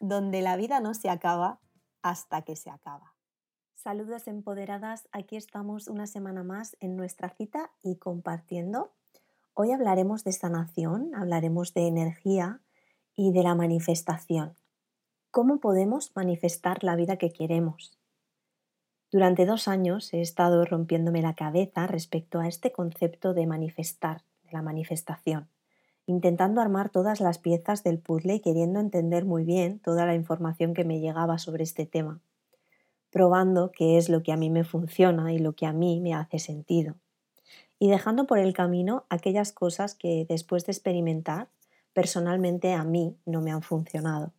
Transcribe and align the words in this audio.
donde 0.00 0.42
la 0.42 0.56
vida 0.56 0.80
no 0.80 0.94
se 0.94 1.08
acaba 1.08 1.60
hasta 2.02 2.42
que 2.42 2.56
se 2.56 2.70
acaba. 2.70 3.14
Saludos 3.74 4.26
empoderadas, 4.26 5.08
aquí 5.12 5.36
estamos 5.36 5.88
una 5.88 6.06
semana 6.06 6.42
más 6.42 6.76
en 6.80 6.96
nuestra 6.96 7.30
cita 7.30 7.70
y 7.82 7.96
compartiendo. 7.96 8.92
Hoy 9.54 9.72
hablaremos 9.72 10.24
de 10.24 10.32
sanación, 10.32 11.14
hablaremos 11.14 11.72
de 11.72 11.86
energía 11.86 12.60
y 13.14 13.32
de 13.32 13.42
la 13.42 13.54
manifestación. 13.54 14.54
¿Cómo 15.30 15.60
podemos 15.60 16.12
manifestar 16.14 16.82
la 16.84 16.96
vida 16.96 17.16
que 17.16 17.32
queremos? 17.32 17.98
Durante 19.12 19.46
dos 19.46 19.68
años 19.68 20.12
he 20.12 20.20
estado 20.20 20.64
rompiéndome 20.64 21.22
la 21.22 21.34
cabeza 21.34 21.86
respecto 21.86 22.40
a 22.40 22.48
este 22.48 22.72
concepto 22.72 23.34
de 23.34 23.46
manifestar, 23.46 24.22
de 24.42 24.52
la 24.52 24.62
manifestación 24.62 25.48
intentando 26.06 26.60
armar 26.60 26.90
todas 26.90 27.20
las 27.20 27.38
piezas 27.38 27.82
del 27.82 27.98
puzzle 27.98 28.36
y 28.36 28.40
queriendo 28.40 28.80
entender 28.80 29.24
muy 29.24 29.44
bien 29.44 29.80
toda 29.80 30.06
la 30.06 30.14
información 30.14 30.72
que 30.72 30.84
me 30.84 31.00
llegaba 31.00 31.38
sobre 31.38 31.64
este 31.64 31.84
tema, 31.84 32.20
probando 33.10 33.72
qué 33.72 33.98
es 33.98 34.08
lo 34.08 34.22
que 34.22 34.32
a 34.32 34.36
mí 34.36 34.48
me 34.48 34.64
funciona 34.64 35.32
y 35.32 35.38
lo 35.38 35.54
que 35.54 35.66
a 35.66 35.72
mí 35.72 36.00
me 36.00 36.14
hace 36.14 36.38
sentido, 36.38 36.94
y 37.78 37.88
dejando 37.88 38.26
por 38.26 38.38
el 38.38 38.54
camino 38.54 39.04
aquellas 39.10 39.52
cosas 39.52 39.94
que 39.94 40.26
después 40.28 40.64
de 40.64 40.72
experimentar 40.72 41.48
personalmente 41.92 42.72
a 42.72 42.84
mí 42.84 43.16
no 43.24 43.40
me 43.40 43.50
han 43.50 43.62
funcionado. 43.62 44.32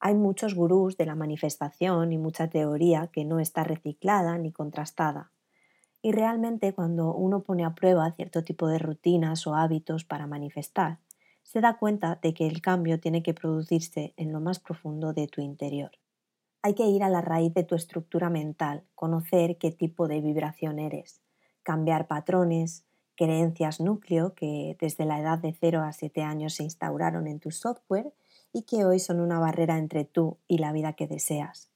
Hay 0.00 0.14
muchos 0.14 0.54
gurús 0.54 0.96
de 0.96 1.04
la 1.04 1.14
manifestación 1.14 2.12
y 2.12 2.18
mucha 2.18 2.48
teoría 2.48 3.08
que 3.08 3.24
no 3.24 3.38
está 3.38 3.64
reciclada 3.64 4.38
ni 4.38 4.50
contrastada 4.50 5.30
y 6.02 6.12
realmente 6.12 6.72
cuando 6.72 7.14
uno 7.14 7.42
pone 7.42 7.64
a 7.64 7.74
prueba 7.74 8.10
cierto 8.12 8.42
tipo 8.42 8.68
de 8.68 8.78
rutinas 8.78 9.46
o 9.46 9.54
hábitos 9.54 10.04
para 10.04 10.26
manifestar, 10.26 10.98
se 11.42 11.60
da 11.60 11.78
cuenta 11.78 12.18
de 12.22 12.32
que 12.32 12.46
el 12.46 12.62
cambio 12.62 13.00
tiene 13.00 13.22
que 13.22 13.34
producirse 13.34 14.14
en 14.16 14.32
lo 14.32 14.40
más 14.40 14.60
profundo 14.60 15.12
de 15.12 15.26
tu 15.26 15.40
interior. 15.40 15.90
Hay 16.62 16.74
que 16.74 16.86
ir 16.86 17.02
a 17.02 17.08
la 17.08 17.22
raíz 17.22 17.54
de 17.54 17.64
tu 17.64 17.74
estructura 17.74 18.30
mental, 18.30 18.84
conocer 18.94 19.58
qué 19.58 19.72
tipo 19.72 20.08
de 20.08 20.20
vibración 20.20 20.78
eres, 20.78 21.22
cambiar 21.62 22.06
patrones, 22.06 22.84
creencias 23.16 23.80
núcleo 23.80 24.34
que 24.34 24.76
desde 24.80 25.04
la 25.04 25.20
edad 25.20 25.38
de 25.38 25.52
0 25.52 25.82
a 25.82 25.92
7 25.92 26.22
años 26.22 26.54
se 26.54 26.64
instauraron 26.64 27.26
en 27.26 27.40
tu 27.40 27.50
software 27.50 28.12
y 28.52 28.62
que 28.62 28.84
hoy 28.84 28.98
son 28.98 29.20
una 29.20 29.38
barrera 29.38 29.78
entre 29.78 30.04
tú 30.04 30.38
y 30.48 30.58
la 30.58 30.72
vida 30.72 30.94
que 30.94 31.06
deseas. 31.06 31.70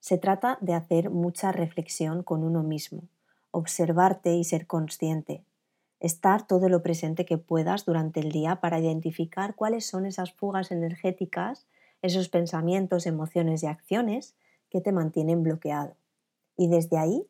Se 0.00 0.18
trata 0.18 0.58
de 0.60 0.74
hacer 0.74 1.10
mucha 1.10 1.52
reflexión 1.52 2.22
con 2.22 2.42
uno 2.42 2.62
mismo, 2.62 3.08
observarte 3.52 4.34
y 4.34 4.42
ser 4.42 4.66
consciente. 4.66 5.44
Estar 6.00 6.46
todo 6.46 6.68
lo 6.68 6.82
presente 6.82 7.24
que 7.24 7.38
puedas 7.38 7.84
durante 7.84 8.18
el 8.18 8.32
día 8.32 8.56
para 8.56 8.80
identificar 8.80 9.54
cuáles 9.54 9.86
son 9.86 10.04
esas 10.04 10.32
fugas 10.32 10.72
energéticas, 10.72 11.68
esos 12.00 12.28
pensamientos, 12.28 13.06
emociones 13.06 13.62
y 13.62 13.66
acciones 13.66 14.34
que 14.68 14.80
te 14.80 14.90
mantienen 14.90 15.44
bloqueado. 15.44 15.94
Y 16.56 16.66
desde 16.66 16.98
ahí, 16.98 17.28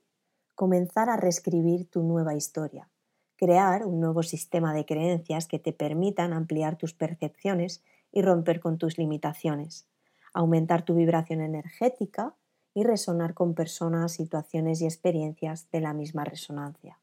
comenzar 0.54 1.10
a 1.10 1.16
reescribir 1.16 1.90
tu 1.90 2.02
nueva 2.02 2.34
historia, 2.34 2.88
crear 3.36 3.84
un 3.84 4.00
nuevo 4.00 4.22
sistema 4.22 4.72
de 4.72 4.86
creencias 4.86 5.46
que 5.46 5.58
te 5.58 5.72
permitan 5.72 6.32
ampliar 6.32 6.76
tus 6.76 6.94
percepciones 6.94 7.82
y 8.12 8.22
romper 8.22 8.60
con 8.60 8.78
tus 8.78 8.96
limitaciones, 8.96 9.86
aumentar 10.32 10.82
tu 10.82 10.94
vibración 10.94 11.40
energética 11.40 12.34
y 12.74 12.84
resonar 12.84 13.34
con 13.34 13.54
personas, 13.54 14.12
situaciones 14.12 14.80
y 14.80 14.86
experiencias 14.86 15.70
de 15.70 15.80
la 15.80 15.92
misma 15.92 16.24
resonancia. 16.24 16.98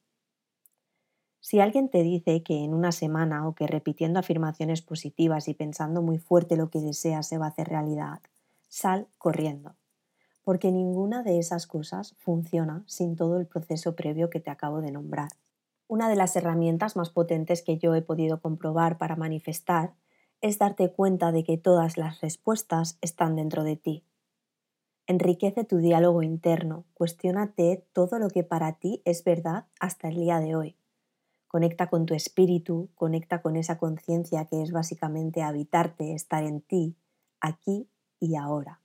Si 1.42 1.60
alguien 1.60 1.90
te 1.90 2.04
dice 2.04 2.44
que 2.44 2.64
en 2.64 2.74
una 2.74 2.92
semana 2.92 3.48
o 3.48 3.56
que 3.56 3.66
repitiendo 3.66 4.20
afirmaciones 4.20 4.82
positivas 4.82 5.48
y 5.48 5.54
pensando 5.54 6.02
muy 6.02 6.20
fuerte 6.20 6.58
lo 6.58 6.70
que 6.70 6.80
deseas 6.80 7.28
se 7.28 7.38
va 7.38 7.46
a 7.46 7.50
hacer 7.50 7.70
realidad, 7.70 8.20
sal 8.68 9.08
corriendo, 9.18 9.76
porque 10.44 10.72
ninguna 10.72 11.24
de 11.24 11.40
esas 11.40 11.66
cosas 11.66 12.16
funciona 12.20 12.84
sin 12.88 13.16
todo 13.16 13.40
el 13.40 13.48
proceso 13.48 13.96
previo 13.96 14.30
que 14.30 14.40
te 14.40 14.50
acabo 14.50 14.82
de 14.82 14.92
nombrar. 14.92 15.30
Una 15.88 16.10
de 16.10 16.16
las 16.16 16.36
herramientas 16.36 16.96
más 16.96 17.10
potentes 17.10 17.64
que 17.64 17.78
yo 17.78 17.96
he 17.96 18.02
podido 18.02 18.42
comprobar 18.42 18.98
para 18.98 19.16
manifestar 19.16 19.94
es 20.42 20.60
darte 20.60 20.92
cuenta 20.92 21.32
de 21.32 21.44
que 21.44 21.58
todas 21.58 21.98
las 21.98 22.22
respuestas 22.22 22.98
están 23.02 23.36
dentro 23.36 23.64
de 23.64 23.76
ti 23.76 24.04
Enriquece 25.10 25.64
tu 25.64 25.78
diálogo 25.78 26.22
interno, 26.22 26.86
cuestiónate 26.94 27.84
todo 27.94 28.20
lo 28.20 28.30
que 28.30 28.44
para 28.44 28.74
ti 28.74 29.02
es 29.06 29.24
verdad 29.24 29.66
hasta 29.80 30.08
el 30.08 30.18
día 30.18 30.40
de 30.40 30.56
hoy. 30.56 30.78
Conecta 31.48 31.88
con 31.88 32.06
tu 32.06 32.14
espíritu, 32.14 32.92
conecta 32.94 33.42
con 33.42 33.56
esa 33.56 33.80
conciencia 33.80 34.46
que 34.46 34.62
es 34.62 34.72
básicamente 34.72 35.42
habitarte, 35.42 36.14
estar 36.14 36.44
en 36.44 36.62
ti, 36.62 36.96
aquí 37.42 37.90
y 38.20 38.36
ahora. 38.36 38.82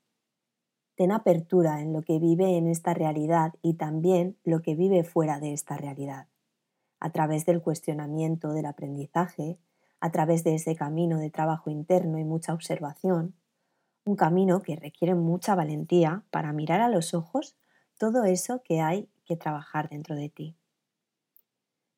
Ten 0.94 1.12
apertura 1.12 1.82
en 1.82 1.92
lo 1.92 2.00
que 2.00 2.18
vive 2.18 2.56
en 2.56 2.68
esta 2.68 2.94
realidad 2.94 3.52
y 3.60 3.74
también 3.74 4.38
lo 4.44 4.62
que 4.62 4.74
vive 4.74 5.04
fuera 5.04 5.40
de 5.40 5.52
esta 5.52 5.76
realidad. 5.76 6.28
A 7.00 7.12
través 7.12 7.44
del 7.44 7.60
cuestionamiento, 7.60 8.54
del 8.54 8.64
aprendizaje, 8.64 9.58
a 10.00 10.10
través 10.10 10.42
de 10.42 10.54
ese 10.54 10.74
camino 10.74 11.18
de 11.18 11.28
trabajo 11.28 11.68
interno 11.68 12.18
y 12.18 12.24
mucha 12.24 12.54
observación, 12.54 13.34
un 14.04 14.16
camino 14.16 14.60
que 14.60 14.76
requiere 14.76 15.14
mucha 15.14 15.54
valentía 15.54 16.24
para 16.30 16.52
mirar 16.52 16.80
a 16.80 16.88
los 16.88 17.14
ojos 17.14 17.56
todo 17.98 18.24
eso 18.24 18.62
que 18.62 18.80
hay 18.80 19.08
que 19.24 19.36
trabajar 19.36 19.88
dentro 19.88 20.14
de 20.14 20.28
ti. 20.28 20.56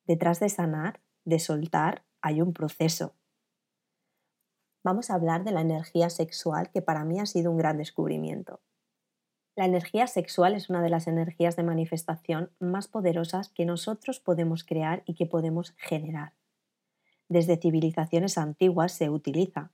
Detrás 0.05 0.39
de 0.39 0.49
sanar, 0.49 1.01
de 1.25 1.39
soltar, 1.39 2.03
hay 2.21 2.41
un 2.41 2.53
proceso. 2.53 3.13
Vamos 4.83 5.09
a 5.09 5.15
hablar 5.15 5.43
de 5.43 5.51
la 5.51 5.61
energía 5.61 6.09
sexual 6.09 6.69
que 6.71 6.81
para 6.81 7.03
mí 7.03 7.19
ha 7.19 7.25
sido 7.25 7.51
un 7.51 7.57
gran 7.57 7.77
descubrimiento. 7.77 8.61
La 9.57 9.65
energía 9.65 10.07
sexual 10.07 10.53
es 10.53 10.69
una 10.69 10.81
de 10.81 10.89
las 10.89 11.07
energías 11.07 11.55
de 11.55 11.63
manifestación 11.63 12.51
más 12.59 12.87
poderosas 12.87 13.49
que 13.49 13.65
nosotros 13.65 14.19
podemos 14.19 14.63
crear 14.63 15.03
y 15.05 15.15
que 15.15 15.25
podemos 15.25 15.73
generar. 15.77 16.33
Desde 17.27 17.57
civilizaciones 17.57 18.37
antiguas 18.37 18.93
se 18.93 19.09
utiliza, 19.09 19.71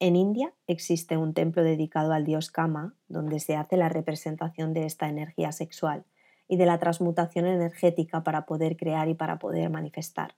en 0.00 0.16
India 0.16 0.54
existe 0.66 1.18
un 1.18 1.34
templo 1.34 1.62
dedicado 1.62 2.12
al 2.12 2.24
dios 2.24 2.50
Kama, 2.50 2.94
donde 3.08 3.38
se 3.38 3.54
hace 3.54 3.76
la 3.76 3.90
representación 3.90 4.72
de 4.72 4.86
esta 4.86 5.08
energía 5.08 5.52
sexual 5.52 6.04
y 6.48 6.56
de 6.56 6.66
la 6.66 6.78
transmutación 6.78 7.46
energética 7.46 8.24
para 8.24 8.46
poder 8.46 8.76
crear 8.76 9.08
y 9.08 9.14
para 9.14 9.38
poder 9.38 9.68
manifestar. 9.68 10.34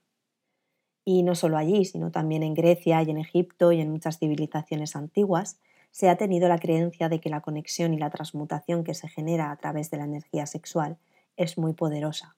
Y 1.05 1.23
no 1.23 1.33
solo 1.33 1.57
allí, 1.57 1.85
sino 1.85 2.11
también 2.11 2.43
en 2.43 2.53
Grecia 2.53 3.01
y 3.01 3.09
en 3.09 3.17
Egipto 3.17 3.71
y 3.71 3.79
en 3.79 3.89
muchas 3.89 4.19
civilizaciones 4.19 4.95
antiguas, 4.97 5.59
se 5.91 6.09
ha 6.09 6.17
tenido 6.17 6.49
la 6.49 6.59
creencia 6.59 7.07
de 7.07 7.21
que 7.21 7.29
la 7.29 7.41
conexión 7.41 7.93
y 7.93 7.97
la 7.97 8.09
transmutación 8.09 8.83
que 8.83 8.93
se 8.93 9.07
genera 9.07 9.49
a 9.49 9.57
través 9.57 9.89
de 9.91 9.97
la 9.97 10.05
energía 10.05 10.45
sexual 10.45 10.97
es 11.37 11.57
muy 11.57 11.73
poderosa. 11.73 12.35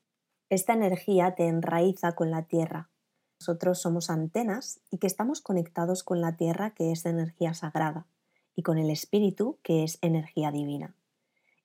Esta 0.49 0.73
energía 0.73 1.33
te 1.33 1.47
enraiza 1.47 2.11
con 2.13 2.29
la 2.29 2.43
tierra, 2.43 2.89
nosotros 3.39 3.79
somos 3.79 4.09
antenas 4.09 4.79
y 4.91 4.97
que 4.97 5.07
estamos 5.07 5.41
conectados 5.41 6.03
con 6.03 6.21
la 6.21 6.35
tierra 6.35 6.71
que 6.71 6.91
es 6.91 7.05
energía 7.05 7.53
sagrada 7.53 8.07
y 8.55 8.63
con 8.63 8.77
el 8.77 8.89
espíritu 8.89 9.59
que 9.61 9.83
es 9.83 9.97
energía 10.01 10.51
divina. 10.51 10.95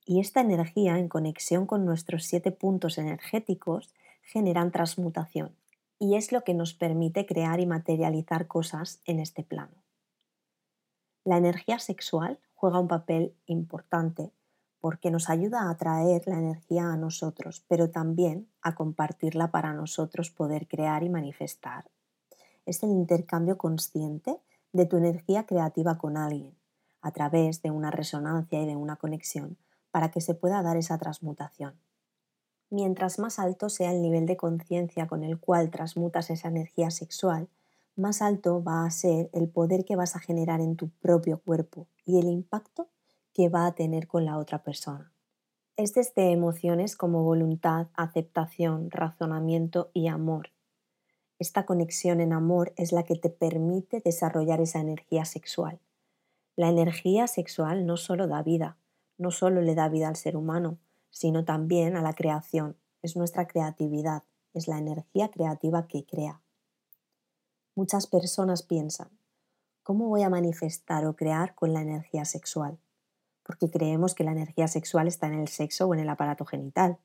Y 0.04 0.20
esta 0.20 0.40
energía 0.40 0.98
en 0.98 1.08
conexión 1.08 1.66
con 1.66 1.84
nuestros 1.84 2.24
siete 2.24 2.50
puntos 2.50 2.98
energéticos 2.98 3.94
generan 4.22 4.72
transmutación 4.72 5.54
y 5.98 6.16
es 6.16 6.32
lo 6.32 6.42
que 6.42 6.54
nos 6.54 6.74
permite 6.74 7.26
crear 7.26 7.60
y 7.60 7.66
materializar 7.66 8.46
cosas 8.46 9.00
en 9.04 9.20
este 9.20 9.44
plano. 9.44 9.84
La 11.24 11.36
energía 11.36 11.78
sexual 11.78 12.40
juega 12.54 12.80
un 12.80 12.88
papel 12.88 13.34
importante 13.46 14.32
porque 14.80 15.10
nos 15.10 15.28
ayuda 15.28 15.62
a 15.62 15.70
atraer 15.70 16.22
la 16.26 16.38
energía 16.38 16.92
a 16.92 16.96
nosotros, 16.96 17.64
pero 17.68 17.90
también 17.90 18.48
a 18.62 18.74
compartirla 18.74 19.50
para 19.50 19.74
nosotros 19.74 20.30
poder 20.30 20.66
crear 20.66 21.02
y 21.02 21.10
manifestar. 21.10 21.90
Es 22.66 22.82
el 22.82 22.90
intercambio 22.90 23.58
consciente 23.58 24.40
de 24.72 24.86
tu 24.86 24.96
energía 24.96 25.44
creativa 25.44 25.98
con 25.98 26.16
alguien, 26.16 26.54
a 27.02 27.12
través 27.12 27.62
de 27.62 27.70
una 27.70 27.90
resonancia 27.90 28.62
y 28.62 28.66
de 28.66 28.76
una 28.76 28.96
conexión, 28.96 29.58
para 29.90 30.10
que 30.10 30.20
se 30.20 30.34
pueda 30.34 30.62
dar 30.62 30.76
esa 30.76 30.98
transmutación. 30.98 31.74
Mientras 32.70 33.18
más 33.18 33.38
alto 33.38 33.68
sea 33.68 33.92
el 33.92 34.00
nivel 34.00 34.26
de 34.26 34.36
conciencia 34.36 35.08
con 35.08 35.24
el 35.24 35.40
cual 35.40 35.70
transmutas 35.70 36.30
esa 36.30 36.48
energía 36.48 36.90
sexual, 36.90 37.48
más 37.96 38.22
alto 38.22 38.62
va 38.62 38.86
a 38.86 38.90
ser 38.90 39.28
el 39.32 39.48
poder 39.48 39.84
que 39.84 39.96
vas 39.96 40.14
a 40.14 40.20
generar 40.20 40.60
en 40.60 40.76
tu 40.76 40.88
propio 40.88 41.40
cuerpo 41.40 41.88
y 42.04 42.18
el 42.18 42.28
impacto 42.28 42.88
que 43.40 43.48
va 43.48 43.64
a 43.64 43.74
tener 43.74 44.06
con 44.06 44.26
la 44.26 44.36
otra 44.36 44.62
persona. 44.62 45.14
Es 45.78 45.94
desde 45.94 46.30
emociones 46.30 46.94
como 46.94 47.24
voluntad, 47.24 47.86
aceptación, 47.94 48.90
razonamiento 48.90 49.90
y 49.94 50.08
amor. 50.08 50.50
Esta 51.38 51.64
conexión 51.64 52.20
en 52.20 52.34
amor 52.34 52.74
es 52.76 52.92
la 52.92 53.04
que 53.04 53.16
te 53.16 53.30
permite 53.30 54.02
desarrollar 54.04 54.60
esa 54.60 54.80
energía 54.80 55.24
sexual. 55.24 55.80
La 56.54 56.68
energía 56.68 57.26
sexual 57.28 57.86
no 57.86 57.96
solo 57.96 58.28
da 58.28 58.42
vida, 58.42 58.76
no 59.16 59.30
solo 59.30 59.62
le 59.62 59.74
da 59.74 59.88
vida 59.88 60.08
al 60.08 60.16
ser 60.16 60.36
humano, 60.36 60.76
sino 61.08 61.46
también 61.46 61.96
a 61.96 62.02
la 62.02 62.12
creación. 62.12 62.76
Es 63.00 63.16
nuestra 63.16 63.46
creatividad, 63.48 64.24
es 64.52 64.68
la 64.68 64.76
energía 64.76 65.30
creativa 65.30 65.86
que 65.86 66.04
crea. 66.04 66.42
Muchas 67.74 68.06
personas 68.06 68.62
piensan, 68.62 69.08
¿cómo 69.82 70.08
voy 70.08 70.24
a 70.24 70.28
manifestar 70.28 71.06
o 71.06 71.16
crear 71.16 71.54
con 71.54 71.72
la 71.72 71.80
energía 71.80 72.26
sexual? 72.26 72.78
Porque 73.50 73.68
creemos 73.68 74.14
que 74.14 74.22
la 74.22 74.30
energía 74.30 74.68
sexual 74.68 75.08
está 75.08 75.26
en 75.26 75.34
el 75.34 75.48
sexo 75.48 75.88
o 75.88 75.94
en 75.94 75.98
el 75.98 76.08
aparato 76.08 76.44
genital. 76.44 76.98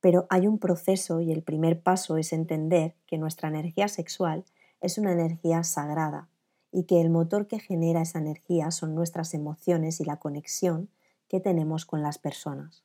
Pero 0.00 0.26
hay 0.30 0.46
un 0.46 0.58
proceso 0.58 1.20
y 1.20 1.32
el 1.32 1.42
primer 1.42 1.82
paso 1.82 2.16
es 2.16 2.32
entender 2.32 2.96
que 3.06 3.18
nuestra 3.18 3.50
energía 3.50 3.88
sexual 3.88 4.46
es 4.80 4.96
una 4.96 5.12
energía 5.12 5.62
sagrada 5.62 6.30
y 6.72 6.84
que 6.84 7.02
el 7.02 7.10
motor 7.10 7.46
que 7.46 7.58
genera 7.58 8.00
esa 8.00 8.20
energía 8.20 8.70
son 8.70 8.94
nuestras 8.94 9.34
emociones 9.34 10.00
y 10.00 10.06
la 10.06 10.16
conexión 10.16 10.88
que 11.28 11.40
tenemos 11.40 11.84
con 11.84 12.00
las 12.00 12.16
personas. 12.16 12.82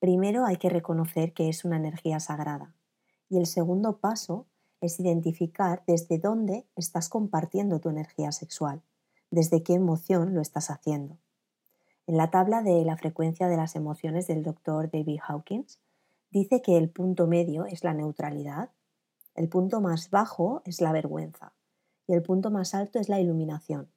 Primero 0.00 0.46
hay 0.46 0.56
que 0.56 0.68
reconocer 0.68 1.32
que 1.32 1.48
es 1.48 1.64
una 1.64 1.76
energía 1.76 2.18
sagrada 2.18 2.74
y 3.28 3.38
el 3.38 3.46
segundo 3.46 3.98
paso 3.98 4.48
es 4.80 4.98
identificar 4.98 5.84
desde 5.86 6.18
dónde 6.18 6.66
estás 6.74 7.08
compartiendo 7.08 7.78
tu 7.78 7.88
energía 7.88 8.32
sexual, 8.32 8.82
desde 9.30 9.62
qué 9.62 9.74
emoción 9.74 10.34
lo 10.34 10.40
estás 10.40 10.70
haciendo. 10.70 11.20
En 12.06 12.16
la 12.16 12.30
tabla 12.30 12.62
de 12.62 12.84
la 12.84 12.96
frecuencia 12.96 13.48
de 13.48 13.56
las 13.56 13.74
emociones 13.74 14.28
del 14.28 14.44
doctor 14.44 14.88
David 14.92 15.18
Hawkins, 15.26 15.80
dice 16.30 16.62
que 16.62 16.76
el 16.76 16.88
punto 16.88 17.26
medio 17.26 17.66
es 17.66 17.82
la 17.82 17.94
neutralidad, 17.94 18.70
el 19.34 19.48
punto 19.48 19.80
más 19.80 20.10
bajo 20.10 20.62
es 20.64 20.80
la 20.80 20.92
vergüenza 20.92 21.52
y 22.06 22.14
el 22.14 22.22
punto 22.22 22.52
más 22.52 22.74
alto 22.74 23.00
es 23.00 23.08
la 23.08 23.20
iluminación. 23.20 23.90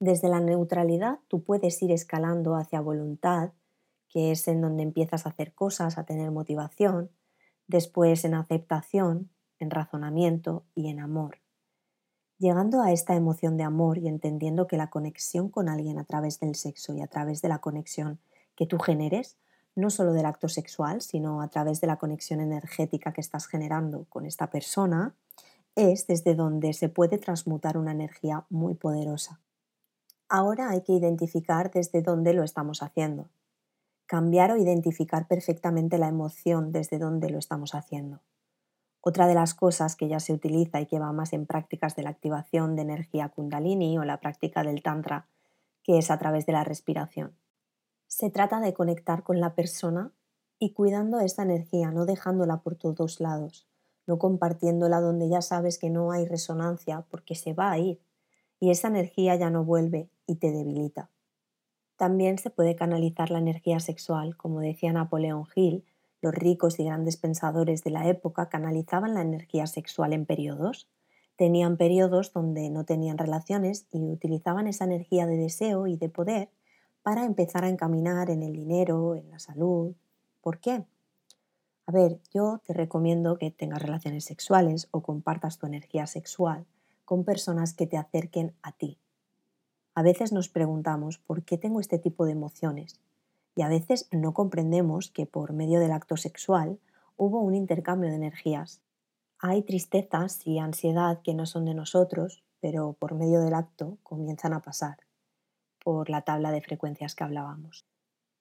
Desde 0.00 0.28
la 0.28 0.40
neutralidad 0.40 1.20
tú 1.28 1.44
puedes 1.44 1.80
ir 1.82 1.92
escalando 1.92 2.56
hacia 2.56 2.80
voluntad, 2.80 3.52
que 4.08 4.32
es 4.32 4.48
en 4.48 4.62
donde 4.62 4.82
empiezas 4.82 5.26
a 5.26 5.28
hacer 5.28 5.54
cosas, 5.54 5.98
a 5.98 6.04
tener 6.04 6.30
motivación, 6.30 7.10
después 7.66 8.24
en 8.24 8.34
aceptación, 8.34 9.30
en 9.58 9.70
razonamiento 9.70 10.64
y 10.74 10.88
en 10.88 11.00
amor. 11.00 11.41
Llegando 12.42 12.82
a 12.82 12.90
esta 12.90 13.14
emoción 13.14 13.56
de 13.56 13.62
amor 13.62 13.98
y 13.98 14.08
entendiendo 14.08 14.66
que 14.66 14.76
la 14.76 14.90
conexión 14.90 15.48
con 15.48 15.68
alguien 15.68 15.96
a 16.00 16.02
través 16.02 16.40
del 16.40 16.56
sexo 16.56 16.92
y 16.92 17.00
a 17.00 17.06
través 17.06 17.40
de 17.40 17.48
la 17.48 17.60
conexión 17.60 18.18
que 18.56 18.66
tú 18.66 18.80
generes, 18.80 19.36
no 19.76 19.90
solo 19.90 20.12
del 20.12 20.26
acto 20.26 20.48
sexual, 20.48 21.02
sino 21.02 21.40
a 21.40 21.46
través 21.50 21.80
de 21.80 21.86
la 21.86 21.98
conexión 21.98 22.40
energética 22.40 23.12
que 23.12 23.20
estás 23.20 23.46
generando 23.46 24.06
con 24.08 24.26
esta 24.26 24.50
persona, 24.50 25.14
es 25.76 26.08
desde 26.08 26.34
donde 26.34 26.72
se 26.72 26.88
puede 26.88 27.16
transmutar 27.16 27.78
una 27.78 27.92
energía 27.92 28.44
muy 28.50 28.74
poderosa. 28.74 29.38
Ahora 30.28 30.70
hay 30.70 30.80
que 30.80 30.94
identificar 30.94 31.70
desde 31.70 32.02
dónde 32.02 32.34
lo 32.34 32.42
estamos 32.42 32.82
haciendo. 32.82 33.28
Cambiar 34.06 34.50
o 34.50 34.56
identificar 34.56 35.28
perfectamente 35.28 35.96
la 35.96 36.08
emoción 36.08 36.72
desde 36.72 36.98
dónde 36.98 37.30
lo 37.30 37.38
estamos 37.38 37.76
haciendo. 37.76 38.20
Otra 39.04 39.26
de 39.26 39.34
las 39.34 39.52
cosas 39.52 39.96
que 39.96 40.06
ya 40.06 40.20
se 40.20 40.32
utiliza 40.32 40.80
y 40.80 40.86
que 40.86 41.00
va 41.00 41.12
más 41.12 41.32
en 41.32 41.44
prácticas 41.44 41.96
de 41.96 42.04
la 42.04 42.10
activación 42.10 42.76
de 42.76 42.82
energía 42.82 43.28
kundalini 43.28 43.98
o 43.98 44.04
la 44.04 44.20
práctica 44.20 44.62
del 44.62 44.80
tantra, 44.80 45.26
que 45.82 45.98
es 45.98 46.10
a 46.10 46.18
través 46.18 46.46
de 46.46 46.52
la 46.52 46.62
respiración. 46.62 47.36
Se 48.06 48.30
trata 48.30 48.60
de 48.60 48.72
conectar 48.72 49.24
con 49.24 49.40
la 49.40 49.56
persona 49.56 50.12
y 50.60 50.72
cuidando 50.72 51.18
esta 51.18 51.42
energía, 51.42 51.90
no 51.90 52.06
dejándola 52.06 52.58
por 52.58 52.76
todos 52.76 53.20
lados, 53.20 53.66
no 54.06 54.20
compartiéndola 54.20 55.00
donde 55.00 55.28
ya 55.28 55.42
sabes 55.42 55.78
que 55.78 55.90
no 55.90 56.12
hay 56.12 56.24
resonancia 56.24 57.04
porque 57.10 57.34
se 57.34 57.54
va 57.54 57.72
a 57.72 57.78
ir 57.78 58.00
y 58.60 58.70
esa 58.70 58.86
energía 58.86 59.34
ya 59.34 59.50
no 59.50 59.64
vuelve 59.64 60.08
y 60.24 60.36
te 60.36 60.52
debilita. 60.52 61.10
También 61.96 62.38
se 62.38 62.50
puede 62.50 62.76
canalizar 62.76 63.32
la 63.32 63.40
energía 63.40 63.80
sexual, 63.80 64.36
como 64.36 64.60
decía 64.60 64.92
Napoleón 64.92 65.48
Hill, 65.56 65.84
los 66.22 66.32
ricos 66.32 66.78
y 66.78 66.84
grandes 66.84 67.16
pensadores 67.16 67.82
de 67.82 67.90
la 67.90 68.08
época 68.08 68.48
canalizaban 68.48 69.14
la 69.14 69.22
energía 69.22 69.66
sexual 69.66 70.12
en 70.12 70.24
periodos. 70.24 70.88
Tenían 71.36 71.76
periodos 71.76 72.32
donde 72.32 72.70
no 72.70 72.84
tenían 72.84 73.18
relaciones 73.18 73.86
y 73.90 73.98
utilizaban 73.98 74.68
esa 74.68 74.84
energía 74.84 75.26
de 75.26 75.36
deseo 75.36 75.88
y 75.88 75.96
de 75.96 76.08
poder 76.08 76.48
para 77.02 77.24
empezar 77.24 77.64
a 77.64 77.68
encaminar 77.68 78.30
en 78.30 78.44
el 78.44 78.52
dinero, 78.52 79.16
en 79.16 79.28
la 79.30 79.40
salud. 79.40 79.94
¿Por 80.40 80.60
qué? 80.60 80.84
A 81.86 81.92
ver, 81.92 82.20
yo 82.32 82.60
te 82.64 82.72
recomiendo 82.72 83.36
que 83.36 83.50
tengas 83.50 83.82
relaciones 83.82 84.24
sexuales 84.24 84.88
o 84.92 85.02
compartas 85.02 85.58
tu 85.58 85.66
energía 85.66 86.06
sexual 86.06 86.64
con 87.04 87.24
personas 87.24 87.74
que 87.74 87.88
te 87.88 87.96
acerquen 87.96 88.54
a 88.62 88.70
ti. 88.70 88.98
A 89.94 90.02
veces 90.02 90.32
nos 90.32 90.48
preguntamos 90.48 91.18
por 91.18 91.42
qué 91.42 91.58
tengo 91.58 91.80
este 91.80 91.98
tipo 91.98 92.24
de 92.24 92.32
emociones 92.32 93.00
y 93.54 93.62
a 93.62 93.68
veces 93.68 94.08
no 94.10 94.34
comprendemos 94.34 95.10
que 95.10 95.26
por 95.26 95.52
medio 95.52 95.80
del 95.80 95.92
acto 95.92 96.16
sexual 96.16 96.78
hubo 97.16 97.40
un 97.40 97.54
intercambio 97.54 98.10
de 98.10 98.16
energías. 98.16 98.80
Hay 99.38 99.62
tristezas 99.62 100.46
y 100.46 100.58
ansiedad 100.58 101.20
que 101.22 101.34
no 101.34 101.46
son 101.46 101.64
de 101.64 101.74
nosotros, 101.74 102.42
pero 102.60 102.94
por 102.94 103.14
medio 103.14 103.40
del 103.40 103.54
acto 103.54 103.98
comienzan 104.02 104.52
a 104.52 104.62
pasar, 104.62 104.98
por 105.82 106.10
la 106.10 106.22
tabla 106.22 106.52
de 106.52 106.60
frecuencias 106.60 107.14
que 107.14 107.24
hablábamos. 107.24 107.84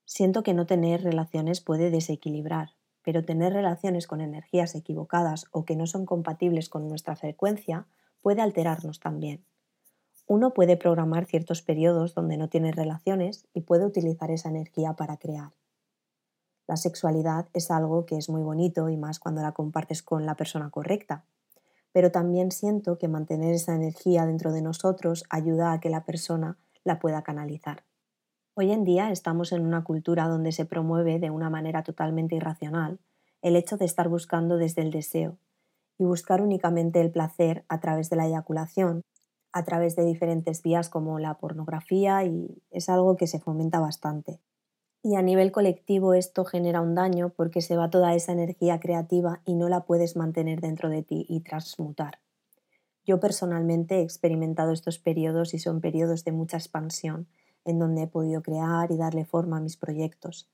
Siento 0.06 0.44
que 0.44 0.54
no 0.54 0.66
tener 0.66 1.04
relaciones 1.04 1.62
puede 1.62 1.90
desequilibrar, 1.90 2.72
pero 3.04 3.26
tener 3.26 3.54
relaciones 3.54 4.08
con 4.08 4.22
energías 4.22 4.76
equivocadas 4.76 5.46
o 5.52 5.66
que 5.66 5.76
no 5.76 5.88
son 5.88 6.06
compatibles 6.06 6.70
con 6.70 6.88
nuestra 6.88 7.16
frecuencia 7.16 7.88
puede 8.22 8.42
alterarnos 8.42 9.00
también. 9.00 9.44
Uno 10.32 10.54
puede 10.54 10.78
programar 10.78 11.26
ciertos 11.26 11.62
periodos 11.62 12.16
donde 12.16 12.38
no 12.38 12.48
tiene 12.48 12.72
relaciones 12.72 13.50
y 13.54 13.60
puede 13.60 13.86
utilizar 13.86 14.32
esa 14.32 14.48
energía 14.48 14.94
para 14.94 15.18
crear. 15.18 15.52
La 16.70 16.78
sexualidad 16.78 17.50
es 17.52 17.70
algo 17.70 18.06
que 18.06 18.16
es 18.16 18.30
muy 18.30 18.42
bonito 18.42 18.88
y 18.88 18.96
más 18.96 19.20
cuando 19.20 19.42
la 19.42 19.52
compartes 19.52 20.02
con 20.02 20.26
la 20.26 20.36
persona 20.36 20.70
correcta, 20.70 21.26
pero 21.92 22.14
también 22.14 22.52
siento 22.52 22.98
que 22.98 23.10
mantener 23.10 23.54
esa 23.54 23.76
energía 23.76 24.26
dentro 24.26 24.54
de 24.54 24.62
nosotros 24.62 25.26
ayuda 25.30 25.74
a 25.74 25.82
que 25.82 25.90
la 25.90 26.06
persona 26.06 26.58
la 26.86 26.98
pueda 26.98 27.24
canalizar. 27.24 27.84
Hoy 28.54 28.72
en 28.72 28.86
día 28.86 29.12
estamos 29.12 29.52
en 29.52 29.66
una 29.66 29.84
cultura 29.84 30.30
donde 30.30 30.54
se 30.54 30.64
promueve 30.64 31.20
de 31.20 31.30
una 31.30 31.50
manera 31.50 31.84
totalmente 31.84 32.38
irracional 32.38 33.00
el 33.42 33.58
hecho 33.58 33.76
de 33.76 33.84
estar 33.84 34.08
buscando 34.08 34.56
desde 34.56 34.82
el 34.82 34.92
deseo 34.92 35.36
y 35.98 36.06
buscar 36.06 36.42
únicamente 36.42 37.02
el 37.02 37.12
placer 37.12 37.66
a 37.68 37.82
través 37.82 38.10
de 38.10 38.16
la 38.16 38.28
eyaculación 38.28 39.02
a 39.54 39.64
través 39.64 39.96
de 39.96 40.06
diferentes 40.06 40.62
vías 40.62 40.90
como 40.90 41.20
la 41.20 41.36
pornografía 41.36 42.24
y 42.24 42.62
es 42.72 42.90
algo 42.90 43.18
que 43.18 43.28
se 43.28 43.40
fomenta 43.40 43.80
bastante. 43.80 44.40
Y 45.04 45.16
a 45.16 45.22
nivel 45.22 45.52
colectivo 45.52 46.14
esto 46.14 46.46
genera 46.46 46.82
un 46.82 46.94
daño 46.94 47.30
porque 47.30 47.62
se 47.62 47.76
va 47.76 47.90
toda 47.90 48.14
esa 48.14 48.34
energía 48.34 48.80
creativa 48.80 49.42
y 49.46 49.56
no 49.56 49.68
la 49.68 49.86
puedes 49.86 50.16
mantener 50.16 50.62
dentro 50.62 50.90
de 50.90 51.02
ti 51.02 51.26
y 51.28 51.40
transmutar. 51.42 52.20
Yo 53.04 53.20
personalmente 53.20 53.98
he 53.98 54.02
experimentado 54.04 54.72
estos 54.72 55.00
periodos 55.00 55.54
y 55.56 55.60
son 55.60 55.82
periodos 55.82 56.24
de 56.24 56.32
mucha 56.32 56.58
expansión 56.58 57.28
en 57.66 57.80
donde 57.80 58.04
he 58.04 58.08
podido 58.08 58.42
crear 58.44 58.92
y 58.92 58.98
darle 58.98 59.26
forma 59.26 59.58
a 59.58 59.62
mis 59.62 59.76
proyectos. 59.76 60.50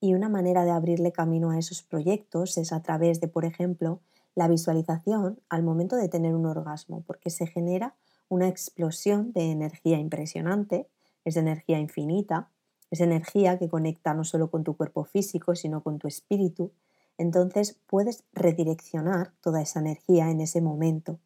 Y 0.00 0.14
una 0.14 0.30
manera 0.30 0.64
de 0.64 0.70
abrirle 0.70 1.12
camino 1.12 1.50
a 1.50 1.58
esos 1.58 1.82
proyectos 1.82 2.56
es 2.56 2.72
a 2.72 2.80
través 2.82 3.20
de, 3.20 3.28
por 3.28 3.44
ejemplo, 3.44 4.00
la 4.34 4.48
visualización 4.48 5.40
al 5.50 5.62
momento 5.62 5.96
de 5.96 6.08
tener 6.08 6.34
un 6.34 6.46
orgasmo, 6.46 7.02
porque 7.06 7.28
se 7.28 7.46
genera 7.46 7.94
una 8.30 8.48
explosión 8.48 9.32
de 9.32 9.50
energía 9.50 9.98
impresionante, 9.98 10.86
es 11.24 11.36
energía 11.36 11.78
infinita, 11.78 12.48
es 12.90 13.00
energía 13.00 13.58
que 13.58 13.68
conecta 13.68 14.14
no 14.14 14.24
solo 14.24 14.50
con 14.50 14.64
tu 14.64 14.76
cuerpo 14.76 15.04
físico, 15.04 15.54
sino 15.54 15.82
con 15.82 15.98
tu 15.98 16.08
espíritu. 16.08 16.70
Entonces 17.18 17.76
puedes 17.86 18.24
redireccionar 18.32 19.32
toda 19.42 19.60
esa 19.60 19.80
energía 19.80 20.30
en 20.30 20.40
ese 20.40 20.60
momento, 20.60 21.18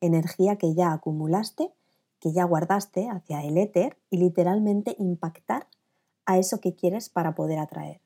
energía 0.00 0.56
que 0.56 0.74
ya 0.74 0.92
acumulaste, 0.92 1.70
que 2.20 2.32
ya 2.32 2.44
guardaste 2.44 3.08
hacia 3.08 3.44
el 3.44 3.56
éter 3.56 3.96
y 4.10 4.18
literalmente 4.18 4.96
impactar 4.98 5.68
a 6.26 6.38
eso 6.38 6.60
que 6.60 6.74
quieres 6.74 7.08
para 7.08 7.36
poder 7.36 7.60
atraer. 7.60 8.00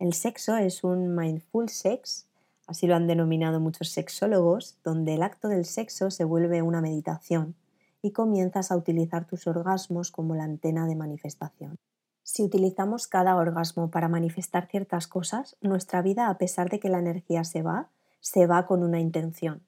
El 0.00 0.12
sexo 0.12 0.56
es 0.56 0.82
un 0.82 1.14
mindful 1.14 1.68
sex, 1.68 2.26
así 2.66 2.88
lo 2.88 2.96
han 2.96 3.06
denominado 3.06 3.60
muchos 3.60 3.90
sexólogos, 3.90 4.76
donde 4.82 5.14
el 5.14 5.22
acto 5.22 5.46
del 5.46 5.64
sexo 5.64 6.10
se 6.10 6.24
vuelve 6.24 6.62
una 6.62 6.80
meditación 6.80 7.54
y 8.02 8.12
comienzas 8.12 8.70
a 8.70 8.76
utilizar 8.76 9.26
tus 9.26 9.46
orgasmos 9.46 10.10
como 10.10 10.34
la 10.34 10.44
antena 10.44 10.86
de 10.86 10.96
manifestación. 10.96 11.76
Si 12.22 12.42
utilizamos 12.44 13.06
cada 13.08 13.36
orgasmo 13.36 13.90
para 13.90 14.08
manifestar 14.08 14.68
ciertas 14.68 15.06
cosas, 15.06 15.56
nuestra 15.60 16.02
vida, 16.02 16.28
a 16.28 16.38
pesar 16.38 16.70
de 16.70 16.78
que 16.78 16.88
la 16.88 16.98
energía 16.98 17.44
se 17.44 17.62
va, 17.62 17.88
se 18.20 18.46
va 18.46 18.66
con 18.66 18.82
una 18.82 19.00
intención. 19.00 19.62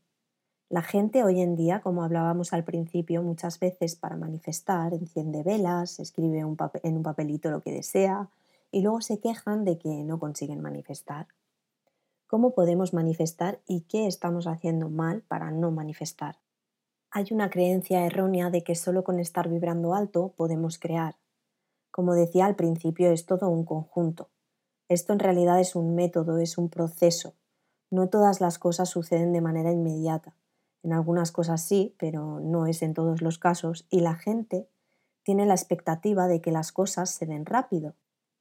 La 0.68 0.82
gente 0.82 1.24
hoy 1.24 1.40
en 1.40 1.54
día, 1.54 1.80
como 1.80 2.02
hablábamos 2.02 2.52
al 2.52 2.64
principio, 2.64 3.22
muchas 3.22 3.58
veces 3.58 3.94
para 3.96 4.16
manifestar 4.16 4.94
enciende 4.94 5.42
velas, 5.42 6.00
escribe 6.00 6.38
en 6.38 6.96
un 6.96 7.02
papelito 7.02 7.50
lo 7.50 7.60
que 7.60 7.72
desea 7.72 8.30
y 8.70 8.80
luego 8.80 9.02
se 9.02 9.20
quejan 9.20 9.64
de 9.64 9.76
que 9.76 10.02
no 10.02 10.18
consiguen 10.18 10.62
manifestar. 10.62 11.26
¿Cómo 12.26 12.54
podemos 12.54 12.94
manifestar 12.94 13.60
y 13.66 13.82
qué 13.82 14.06
estamos 14.06 14.46
haciendo 14.46 14.88
mal 14.88 15.20
para 15.28 15.50
no 15.50 15.70
manifestar? 15.70 16.38
Hay 17.14 17.26
una 17.30 17.50
creencia 17.50 18.06
errónea 18.06 18.48
de 18.48 18.64
que 18.64 18.74
solo 18.74 19.04
con 19.04 19.20
estar 19.20 19.50
vibrando 19.50 19.92
alto 19.92 20.32
podemos 20.34 20.78
crear. 20.78 21.16
Como 21.90 22.14
decía 22.14 22.46
al 22.46 22.56
principio, 22.56 23.10
es 23.10 23.26
todo 23.26 23.50
un 23.50 23.66
conjunto. 23.66 24.30
Esto 24.88 25.12
en 25.12 25.18
realidad 25.18 25.60
es 25.60 25.76
un 25.76 25.94
método, 25.94 26.38
es 26.38 26.56
un 26.56 26.70
proceso. 26.70 27.34
No 27.90 28.08
todas 28.08 28.40
las 28.40 28.58
cosas 28.58 28.88
suceden 28.88 29.34
de 29.34 29.42
manera 29.42 29.70
inmediata. 29.70 30.34
En 30.82 30.94
algunas 30.94 31.32
cosas 31.32 31.62
sí, 31.62 31.94
pero 31.98 32.40
no 32.40 32.66
es 32.66 32.80
en 32.80 32.94
todos 32.94 33.20
los 33.20 33.38
casos, 33.38 33.86
y 33.90 34.00
la 34.00 34.14
gente 34.14 34.66
tiene 35.22 35.44
la 35.44 35.52
expectativa 35.52 36.28
de 36.28 36.40
que 36.40 36.50
las 36.50 36.72
cosas 36.72 37.10
se 37.10 37.26
den 37.26 37.44
rápido. 37.44 37.94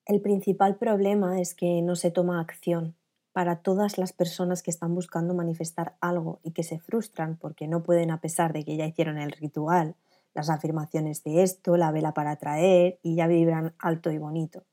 El 0.06 0.22
principal 0.22 0.78
problema 0.78 1.42
es 1.42 1.56
que 1.56 1.82
no 1.82 1.98
se 1.98 2.10
toma 2.10 2.40
acción. 2.40 2.96
Para 3.34 3.62
todas 3.62 3.98
las 3.98 4.12
personas 4.12 4.62
que 4.62 4.72
están 4.72 4.94
buscando 4.94 5.34
manifestar 5.34 5.96
algo 6.02 6.40
y 6.44 6.52
que 6.52 6.64
se 6.64 6.80
frustran 6.80 7.38
porque 7.38 7.68
no 7.68 7.82
pueden 7.82 8.12
a 8.12 8.20
pesar 8.20 8.52
de 8.52 8.66
que 8.66 8.76
ya 8.76 8.86
hicieron 8.86 9.18
el 9.18 9.32
ritual, 9.32 9.96
las 10.34 10.50
afirmaciones 10.50 11.24
de 11.24 11.44
esto, 11.44 11.78
la 11.78 11.92
vela 11.92 12.14
para 12.14 12.32
atraer 12.32 13.00
y 13.04 13.16
ya 13.16 13.28
vibran 13.28 13.74
alto 13.80 14.12
y 14.12 14.18
bonito. 14.18 14.66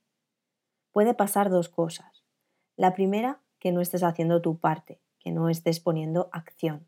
Puede 0.92 1.14
pasar 1.14 1.50
dos 1.50 1.68
cosas. 1.68 2.24
La 2.76 2.94
primera, 2.94 3.40
que 3.60 3.72
no 3.72 3.80
estés 3.80 4.02
haciendo 4.02 4.42
tu 4.42 4.58
parte, 4.58 5.00
que 5.20 5.30
no 5.30 5.48
estés 5.48 5.78
poniendo 5.78 6.28
acción. 6.32 6.86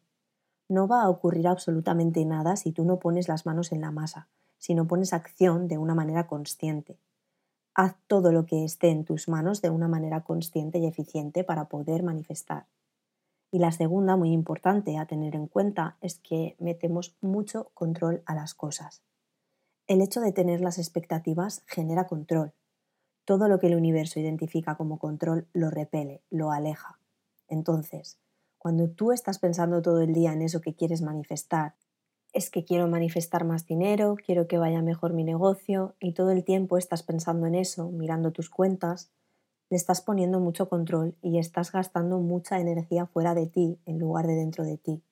No 0.68 0.88
va 0.88 1.02
a 1.02 1.08
ocurrir 1.08 1.48
absolutamente 1.48 2.24
nada 2.24 2.56
si 2.56 2.72
tú 2.72 2.84
no 2.84 2.98
pones 2.98 3.28
las 3.28 3.46
manos 3.46 3.72
en 3.72 3.80
la 3.80 3.90
masa, 3.90 4.28
si 4.58 4.74
no 4.74 4.86
pones 4.86 5.12
acción 5.12 5.68
de 5.68 5.78
una 5.78 5.94
manera 5.94 6.26
consciente. 6.26 6.98
Haz 7.82 7.96
todo 8.08 8.30
lo 8.30 8.44
que 8.44 8.62
esté 8.62 8.90
en 8.90 9.06
tus 9.06 9.26
manos 9.26 9.62
de 9.62 9.70
una 9.70 9.88
manera 9.88 10.22
consciente 10.22 10.78
y 10.78 10.84
eficiente 10.84 11.44
para 11.44 11.70
poder 11.70 12.02
manifestar. 12.02 12.66
Y 13.50 13.58
la 13.58 13.72
segunda, 13.72 14.16
muy 14.16 14.32
importante 14.32 14.98
a 14.98 15.06
tener 15.06 15.34
en 15.34 15.46
cuenta, 15.46 15.96
es 16.02 16.18
que 16.18 16.56
metemos 16.58 17.16
mucho 17.22 17.70
control 17.72 18.22
a 18.26 18.34
las 18.34 18.52
cosas. 18.52 19.02
El 19.86 20.02
hecho 20.02 20.20
de 20.20 20.32
tener 20.32 20.60
las 20.60 20.76
expectativas 20.76 21.62
genera 21.66 22.06
control. 22.06 22.52
Todo 23.24 23.48
lo 23.48 23.58
que 23.58 23.68
el 23.68 23.76
universo 23.76 24.20
identifica 24.20 24.76
como 24.76 24.98
control 24.98 25.48
lo 25.54 25.70
repele, 25.70 26.20
lo 26.28 26.50
aleja. 26.50 26.98
Entonces, 27.48 28.18
cuando 28.58 28.90
tú 28.90 29.10
estás 29.10 29.38
pensando 29.38 29.80
todo 29.80 30.02
el 30.02 30.12
día 30.12 30.34
en 30.34 30.42
eso 30.42 30.60
que 30.60 30.74
quieres 30.74 31.00
manifestar, 31.00 31.76
es 32.32 32.50
que 32.50 32.64
quiero 32.64 32.88
manifestar 32.88 33.44
más 33.44 33.66
dinero, 33.66 34.16
quiero 34.24 34.46
que 34.46 34.58
vaya 34.58 34.82
mejor 34.82 35.12
mi 35.12 35.24
negocio 35.24 35.96
y 36.00 36.12
todo 36.12 36.30
el 36.30 36.44
tiempo 36.44 36.78
estás 36.78 37.02
pensando 37.02 37.46
en 37.46 37.54
eso, 37.54 37.90
mirando 37.90 38.32
tus 38.32 38.50
cuentas, 38.50 39.10
le 39.68 39.76
estás 39.76 40.00
poniendo 40.00 40.40
mucho 40.40 40.68
control 40.68 41.16
y 41.22 41.38
estás 41.38 41.72
gastando 41.72 42.18
mucha 42.18 42.60
energía 42.60 43.06
fuera 43.06 43.34
de 43.34 43.46
ti 43.46 43.80
en 43.84 43.98
lugar 43.98 44.26
de 44.26 44.34
dentro 44.34 44.64
de 44.64 44.78
ti. 44.78 45.02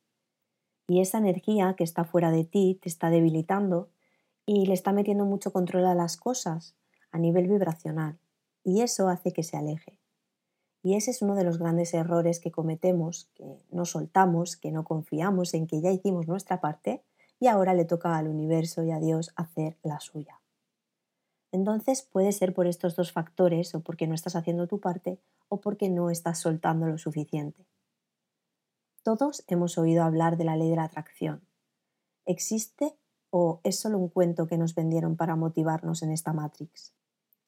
Y 0.89 1.01
esa 1.01 1.19
energía 1.19 1.75
que 1.77 1.85
está 1.85 2.05
fuera 2.05 2.31
de 2.31 2.45
ti 2.45 2.79
te 2.83 2.89
está 2.89 3.11
debilitando 3.11 3.91
y 4.47 4.67
le 4.67 4.75
está 4.75 4.93
metiendo 4.93 5.25
mucho 5.27 5.53
control 5.53 5.87
a 5.87 5.95
las 5.95 6.17
cosas 6.17 6.77
a 7.11 7.19
nivel 7.19 7.49
vibracional 7.49 8.19
y 8.65 8.83
eso 8.83 9.09
hace 9.09 9.33
que 9.33 9.43
se 9.43 9.57
aleje. 9.57 9.99
Y 10.83 10.95
ese 10.95 11.11
es 11.11 11.23
uno 11.23 11.35
de 11.35 11.45
los 11.45 11.59
grandes 11.59 11.93
errores 11.93 12.41
que 12.41 12.53
cometemos, 12.53 13.31
que 13.35 13.45
no 13.71 13.85
soltamos, 13.85 14.57
que 14.57 14.71
no 14.71 14.85
confiamos 14.85 15.55
en 15.55 15.67
que 15.67 15.81
ya 15.81 15.91
hicimos 15.91 16.29
nuestra 16.29 16.61
parte 16.61 17.05
y 17.41 17.47
ahora 17.47 17.75
le 17.75 17.85
toca 17.85 18.17
al 18.17 18.29
universo 18.29 18.83
y 18.83 18.91
a 18.91 18.99
Dios 18.99 19.33
hacer 19.37 19.79
la 19.83 20.01
suya. 20.01 20.41
Entonces 21.51 22.03
puede 22.03 22.33
ser 22.33 22.53
por 22.53 22.67
estos 22.67 22.95
dos 22.97 23.13
factores, 23.13 23.75
o 23.75 23.81
porque 23.81 24.07
no 24.07 24.15
estás 24.15 24.37
haciendo 24.37 24.67
tu 24.67 24.81
parte, 24.81 25.19
o 25.49 25.61
porque 25.61 25.89
no 25.89 26.11
estás 26.11 26.39
soltando 26.39 26.87
lo 26.87 26.99
suficiente. 26.99 27.67
Todos 29.03 29.45
hemos 29.47 29.79
oído 29.79 30.03
hablar 30.03 30.37
de 30.37 30.45
la 30.45 30.57
ley 30.57 30.69
de 30.69 30.77
la 30.77 30.85
atracción. 30.85 31.43
¿Existe 32.27 32.95
o 33.31 33.61
es 33.65 33.79
solo 33.79 33.99
un 33.99 34.09
cuento 34.09 34.47
que 34.47 34.59
nos 34.59 34.75
vendieron 34.75 35.17
para 35.17 35.37
motivarnos 35.37 36.03
en 36.03 36.11
esta 36.11 36.35
Matrix? 36.35 36.93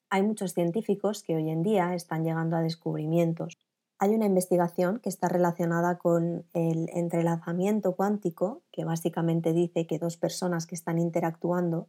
Hay 0.09 0.23
muchos 0.23 0.53
científicos 0.53 1.21
que 1.21 1.35
hoy 1.35 1.49
en 1.49 1.61
día 1.61 1.93
están 1.93 2.23
llegando 2.23 2.55
a 2.55 2.61
descubrimientos. 2.61 3.59
Hay 4.03 4.15
una 4.15 4.25
investigación 4.25 4.99
que 4.99 5.09
está 5.09 5.27
relacionada 5.27 5.99
con 5.99 6.43
el 6.53 6.89
entrelazamiento 6.91 7.95
cuántico, 7.95 8.63
que 8.71 8.83
básicamente 8.83 9.53
dice 9.53 9.85
que 9.85 9.99
dos 9.99 10.17
personas 10.17 10.65
que 10.65 10.73
están 10.73 10.97
interactuando, 10.97 11.87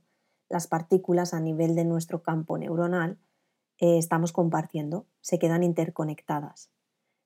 las 0.50 0.66
partículas 0.66 1.33
a 1.33 1.40
nivel 1.40 1.75
de 1.75 1.87
nuestro 1.87 2.23
campo 2.23 2.59
neuronal, 2.59 3.19
eh, 3.78 3.97
estamos 3.97 4.33
compartiendo, 4.33 5.07
se 5.23 5.38
quedan 5.38 5.62
interconectadas. 5.62 6.71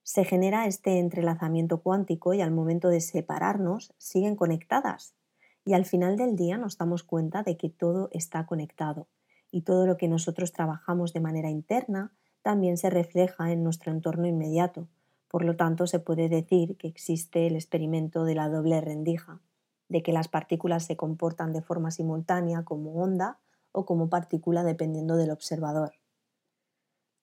Se 0.05 0.25
genera 0.25 0.69
este 0.69 1.01
entrelazamiento 1.01 1.83
cuántico 1.83 2.33
y 2.33 2.41
al 2.41 2.53
momento 2.53 2.89
de 2.89 3.01
separarnos 3.01 3.93
siguen 3.99 4.37
conectadas. 4.37 5.17
Y 5.65 5.73
al 5.73 5.85
final 5.85 6.17
del 6.17 6.37
día 6.37 6.59
nos 6.59 6.79
damos 6.79 7.03
cuenta 7.03 7.43
de 7.43 7.57
que 7.57 7.71
todo 7.71 8.09
está 8.13 8.47
conectado 8.47 9.09
y 9.51 9.63
todo 9.63 9.85
lo 9.85 9.97
que 9.97 10.07
nosotros 10.07 10.53
trabajamos 10.53 11.13
de 11.13 11.19
manera 11.19 11.51
interna 11.51 12.13
también 12.47 12.77
se 12.77 12.91
refleja 12.91 13.51
en 13.51 13.65
nuestro 13.65 13.91
entorno 13.91 14.25
inmediato. 14.25 14.87
Por 15.27 15.45
lo 15.45 15.57
tanto, 15.57 15.89
se 15.89 15.99
puede 15.99 16.29
decir 16.29 16.77
que 16.77 16.87
existe 16.87 17.49
el 17.49 17.57
experimento 17.57 18.23
de 18.23 18.37
la 18.37 18.49
doble 18.49 18.81
rendija, 18.81 19.41
de 19.89 20.05
que 20.05 20.13
las 20.13 20.29
partículas 20.29 20.85
se 20.85 20.97
comportan 20.97 21.53
de 21.53 21.61
forma 21.61 21.91
simultánea 21.91 22.65
como 22.65 23.03
onda 23.03 23.41
o 23.73 23.85
como 23.85 24.09
partícula 24.09 24.63
dependiendo 24.63 25.17
del 25.17 25.33
observador. 25.33 25.95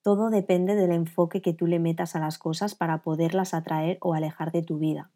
Todo 0.02 0.28
depende 0.28 0.74
del 0.74 0.92
enfoque 0.92 1.40
que 1.40 1.54
tú 1.54 1.66
le 1.66 1.78
metas 1.78 2.14
a 2.14 2.20
las 2.20 2.36
cosas 2.36 2.74
para 2.74 2.98
poderlas 2.98 3.54
atraer 3.54 3.96
o 4.02 4.12
alejar 4.12 4.52
de 4.52 4.60
tu 4.60 4.76
vida. 4.76 5.10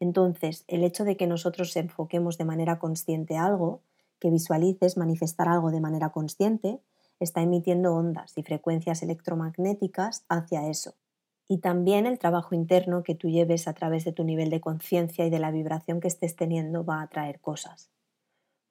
Entonces, 0.00 0.64
el 0.66 0.82
hecho 0.82 1.04
de 1.04 1.16
que 1.16 1.28
nosotros 1.28 1.76
enfoquemos 1.76 2.36
de 2.36 2.46
manera 2.46 2.80
consciente 2.80 3.36
algo 3.36 3.80
que 4.18 4.28
visualices 4.28 4.96
manifestar 4.96 5.48
algo 5.48 5.70
de 5.70 5.80
manera 5.80 6.10
consciente, 6.10 6.80
está 7.20 7.42
emitiendo 7.42 7.94
ondas 7.94 8.36
y 8.36 8.42
frecuencias 8.42 9.02
electromagnéticas 9.02 10.24
hacia 10.28 10.68
eso. 10.68 10.94
Y 11.48 11.58
también 11.58 12.06
el 12.06 12.18
trabajo 12.18 12.54
interno 12.54 13.02
que 13.02 13.14
tú 13.14 13.28
lleves 13.28 13.68
a 13.68 13.74
través 13.74 14.04
de 14.04 14.12
tu 14.12 14.24
nivel 14.24 14.50
de 14.50 14.60
conciencia 14.60 15.24
y 15.24 15.30
de 15.30 15.38
la 15.38 15.50
vibración 15.50 16.00
que 16.00 16.08
estés 16.08 16.36
teniendo 16.36 16.84
va 16.84 17.00
a 17.00 17.02
atraer 17.02 17.40
cosas. 17.40 17.90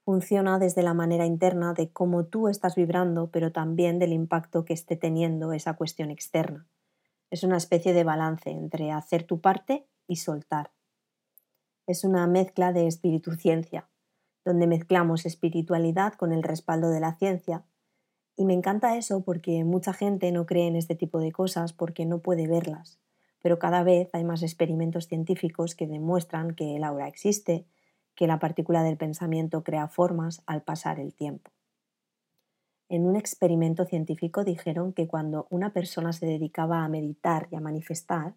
Funciona 0.04 0.60
desde 0.60 0.84
la 0.84 0.94
manera 0.94 1.26
interna 1.26 1.74
de 1.74 1.90
cómo 1.90 2.26
tú 2.26 2.48
estás 2.48 2.76
vibrando, 2.76 3.32
pero 3.32 3.52
también 3.52 3.98
del 3.98 4.14
impacto 4.14 4.64
que 4.64 4.74
esté 4.74 4.96
teniendo 4.98 5.52
esa 5.52 5.74
cuestión 5.74 6.12
externa. 6.12 6.68
Es 7.32 7.44
una 7.44 7.58
especie 7.58 7.92
de 7.92 8.04
balance 8.04 8.52
entre 8.52 8.92
hacer 8.92 9.24
tu 9.24 9.42
parte 9.42 9.88
y 10.08 10.18
soltar. 10.18 10.72
Es 11.88 12.04
una 12.04 12.28
mezcla 12.28 12.72
de 12.72 12.86
espíritu-ciencia, 12.86 13.90
donde 14.44 14.68
mezclamos 14.68 15.26
espiritualidad 15.26 16.14
con 16.14 16.32
el 16.32 16.44
respaldo 16.44 16.90
de 16.90 17.00
la 17.00 17.16
ciencia. 17.16 17.66
Y 18.38 18.46
me 18.46 18.54
encanta 18.54 18.98
eso 18.98 19.22
porque 19.22 19.64
mucha 19.64 19.94
gente 19.94 20.32
no 20.32 20.46
cree 20.46 20.68
en 20.68 20.76
este 20.76 20.96
tipo 20.96 21.20
de 21.20 21.32
cosas 21.32 21.72
porque 21.74 22.06
no 22.06 22.20
puede 22.20 22.48
verlas, 22.48 23.00
pero 23.42 23.60
cada 23.60 23.84
vez 23.84 24.10
hay 24.14 24.24
más 24.24 24.44
experimentos 24.44 25.08
científicos 25.08 25.76
que 25.76 25.88
demuestran 25.88 26.56
que 26.56 26.76
el 26.76 26.84
aura 26.84 27.08
existe, 27.08 27.66
que 28.14 28.28
la 28.28 28.40
partícula 28.40 28.84
del 28.84 28.98
pensamiento 28.98 29.64
crea 29.64 29.88
formas 29.88 30.42
al 30.48 30.64
pasar 30.64 31.00
el 31.00 31.14
tiempo. 31.14 31.52
En 32.88 33.06
un 33.06 33.16
experimento 33.16 33.86
científico 33.86 34.44
dijeron 34.44 34.94
que 34.94 35.08
cuando 35.08 35.48
una 35.50 35.74
persona 35.74 36.14
se 36.14 36.26
dedicaba 36.26 36.84
a 36.84 36.90
meditar 36.90 37.48
y 37.52 37.56
a 37.56 37.62
manifestar, 37.62 38.36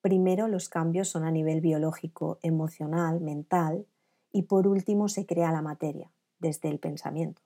primero 0.00 0.48
los 0.48 0.68
cambios 0.68 1.08
son 1.08 1.24
a 1.24 1.30
nivel 1.30 1.60
biológico, 1.60 2.38
emocional, 2.42 3.20
mental, 3.20 3.86
y 4.32 4.42
por 4.42 4.66
último 4.66 5.08
se 5.08 5.26
crea 5.26 5.52
la 5.52 5.62
materia, 5.62 6.10
desde 6.40 6.68
el 6.70 6.80
pensamiento. 6.80 7.40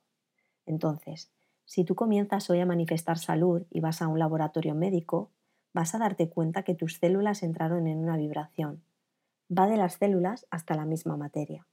Entonces, 0.64 1.30
si 1.68 1.84
tú 1.84 1.94
comienzas 1.94 2.48
hoy 2.48 2.60
a 2.60 2.66
manifestar 2.66 3.18
salud 3.18 3.66
y 3.68 3.80
vas 3.80 4.00
a 4.00 4.08
un 4.08 4.18
laboratorio 4.18 4.74
médico, 4.74 5.30
vas 5.74 5.94
a 5.94 5.98
darte 5.98 6.30
cuenta 6.30 6.62
que 6.62 6.74
tus 6.74 6.96
células 6.96 7.42
entraron 7.42 7.86
en 7.86 7.98
una 7.98 8.16
vibración. 8.16 8.82
Va 9.54 9.66
de 9.66 9.76
las 9.76 9.96
células 9.96 10.46
hasta 10.50 10.74
la 10.74 10.86
misma 10.86 11.18
materia. 11.18 11.66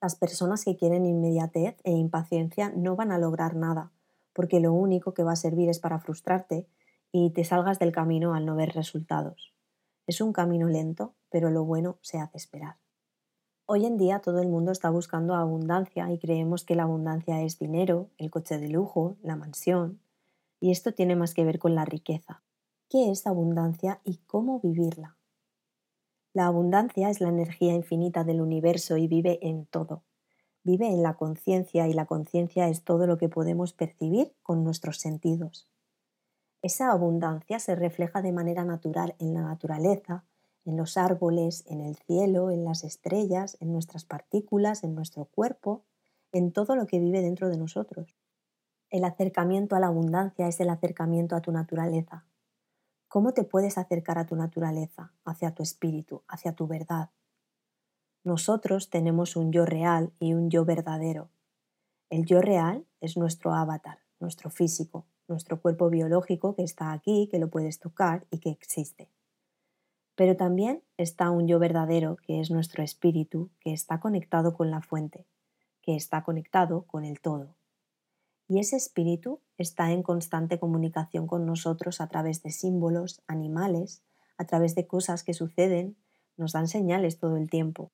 Las 0.00 0.16
personas 0.16 0.64
que 0.64 0.74
quieren 0.78 1.04
inmediatez 1.04 1.76
e 1.84 1.92
impaciencia 1.92 2.72
no 2.74 2.96
van 2.96 3.12
a 3.12 3.18
lograr 3.18 3.54
nada, 3.54 3.92
porque 4.32 4.58
lo 4.58 4.72
único 4.72 5.12
que 5.12 5.22
va 5.22 5.32
a 5.32 5.36
servir 5.36 5.68
es 5.68 5.80
para 5.80 5.98
frustrarte 5.98 6.66
y 7.12 7.28
te 7.32 7.44
salgas 7.44 7.78
del 7.78 7.92
camino 7.92 8.32
al 8.32 8.46
no 8.46 8.56
ver 8.56 8.70
resultados. 8.70 9.52
Es 10.06 10.22
un 10.22 10.32
camino 10.32 10.66
lento, 10.66 11.14
pero 11.28 11.50
lo 11.50 11.66
bueno 11.66 11.98
se 12.00 12.18
hace 12.18 12.38
esperar. 12.38 12.81
Hoy 13.64 13.86
en 13.86 13.96
día 13.96 14.18
todo 14.18 14.42
el 14.42 14.48
mundo 14.48 14.72
está 14.72 14.90
buscando 14.90 15.34
abundancia 15.34 16.10
y 16.10 16.18
creemos 16.18 16.64
que 16.64 16.74
la 16.74 16.82
abundancia 16.82 17.42
es 17.42 17.60
dinero, 17.60 18.10
el 18.18 18.30
coche 18.30 18.58
de 18.58 18.68
lujo, 18.68 19.16
la 19.22 19.36
mansión, 19.36 20.00
y 20.58 20.72
esto 20.72 20.92
tiene 20.92 21.14
más 21.14 21.32
que 21.32 21.44
ver 21.44 21.60
con 21.60 21.76
la 21.76 21.84
riqueza. 21.84 22.42
¿Qué 22.88 23.10
es 23.10 23.26
abundancia 23.26 24.00
y 24.04 24.18
cómo 24.26 24.58
vivirla? 24.60 25.16
La 26.34 26.46
abundancia 26.46 27.08
es 27.08 27.20
la 27.20 27.28
energía 27.28 27.72
infinita 27.72 28.24
del 28.24 28.40
universo 28.40 28.96
y 28.96 29.06
vive 29.06 29.38
en 29.42 29.66
todo. 29.66 30.02
Vive 30.64 30.88
en 30.88 31.02
la 31.02 31.14
conciencia 31.14 31.86
y 31.86 31.92
la 31.92 32.06
conciencia 32.06 32.68
es 32.68 32.82
todo 32.82 33.06
lo 33.06 33.16
que 33.16 33.28
podemos 33.28 33.72
percibir 33.72 34.34
con 34.42 34.64
nuestros 34.64 34.98
sentidos. 34.98 35.68
Esa 36.62 36.90
abundancia 36.90 37.60
se 37.60 37.76
refleja 37.76 38.22
de 38.22 38.32
manera 38.32 38.64
natural 38.64 39.14
en 39.18 39.34
la 39.34 39.42
naturaleza, 39.42 40.24
en 40.64 40.76
los 40.76 40.96
árboles, 40.96 41.64
en 41.66 41.80
el 41.80 41.96
cielo, 41.96 42.50
en 42.50 42.64
las 42.64 42.84
estrellas, 42.84 43.56
en 43.60 43.72
nuestras 43.72 44.04
partículas, 44.04 44.84
en 44.84 44.94
nuestro 44.94 45.24
cuerpo, 45.24 45.84
en 46.32 46.52
todo 46.52 46.76
lo 46.76 46.86
que 46.86 46.98
vive 46.98 47.20
dentro 47.20 47.48
de 47.48 47.58
nosotros. 47.58 48.16
El 48.90 49.04
acercamiento 49.04 49.74
a 49.74 49.80
la 49.80 49.88
abundancia 49.88 50.48
es 50.48 50.60
el 50.60 50.70
acercamiento 50.70 51.34
a 51.34 51.40
tu 51.40 51.50
naturaleza. 51.50 52.26
¿Cómo 53.08 53.32
te 53.32 53.44
puedes 53.44 53.78
acercar 53.78 54.18
a 54.18 54.26
tu 54.26 54.36
naturaleza, 54.36 55.12
hacia 55.24 55.54
tu 55.54 55.62
espíritu, 55.62 56.22
hacia 56.28 56.54
tu 56.54 56.66
verdad? 56.66 57.10
Nosotros 58.24 58.88
tenemos 58.88 59.36
un 59.36 59.50
yo 59.50 59.66
real 59.66 60.12
y 60.18 60.34
un 60.34 60.48
yo 60.48 60.64
verdadero. 60.64 61.30
El 62.08 62.24
yo 62.24 62.40
real 62.40 62.86
es 63.00 63.16
nuestro 63.16 63.52
avatar, 63.54 63.98
nuestro 64.20 64.50
físico, 64.50 65.06
nuestro 65.28 65.60
cuerpo 65.60 65.90
biológico 65.90 66.54
que 66.54 66.62
está 66.62 66.92
aquí, 66.92 67.28
que 67.30 67.38
lo 67.38 67.50
puedes 67.50 67.80
tocar 67.80 68.26
y 68.30 68.38
que 68.38 68.50
existe. 68.50 69.10
Pero 70.22 70.36
también 70.36 70.84
está 70.98 71.32
un 71.32 71.48
yo 71.48 71.58
verdadero, 71.58 72.16
que 72.24 72.38
es 72.38 72.52
nuestro 72.52 72.84
espíritu, 72.84 73.50
que 73.58 73.72
está 73.72 73.98
conectado 73.98 74.54
con 74.54 74.70
la 74.70 74.80
fuente, 74.80 75.26
que 75.80 75.96
está 75.96 76.22
conectado 76.22 76.82
con 76.82 77.04
el 77.04 77.20
todo. 77.20 77.56
Y 78.46 78.60
ese 78.60 78.76
espíritu 78.76 79.40
está 79.58 79.90
en 79.90 80.04
constante 80.04 80.60
comunicación 80.60 81.26
con 81.26 81.44
nosotros 81.44 82.00
a 82.00 82.06
través 82.06 82.40
de 82.44 82.52
símbolos, 82.52 83.20
animales, 83.26 84.04
a 84.38 84.46
través 84.46 84.76
de 84.76 84.86
cosas 84.86 85.24
que 85.24 85.34
suceden, 85.34 85.96
nos 86.36 86.52
dan 86.52 86.68
señales 86.68 87.18
todo 87.18 87.36
el 87.36 87.50
tiempo. 87.50 87.90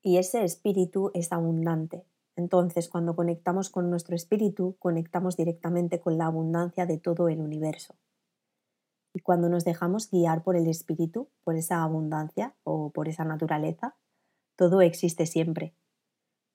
Y 0.00 0.18
ese 0.18 0.44
espíritu 0.44 1.10
es 1.12 1.32
abundante, 1.32 2.06
entonces, 2.36 2.88
cuando 2.88 3.16
conectamos 3.16 3.68
con 3.68 3.90
nuestro 3.90 4.14
espíritu, 4.14 4.76
conectamos 4.78 5.36
directamente 5.36 5.98
con 5.98 6.18
la 6.18 6.26
abundancia 6.26 6.86
de 6.86 6.98
todo 6.98 7.28
el 7.28 7.40
universo. 7.40 7.96
Y 9.14 9.20
cuando 9.20 9.48
nos 9.48 9.64
dejamos 9.64 10.10
guiar 10.10 10.42
por 10.42 10.56
el 10.56 10.66
espíritu, 10.66 11.30
por 11.42 11.56
esa 11.56 11.82
abundancia 11.82 12.54
o 12.62 12.90
por 12.90 13.08
esa 13.08 13.24
naturaleza, 13.24 13.94
todo 14.56 14.82
existe 14.82 15.24
siempre. 15.24 15.74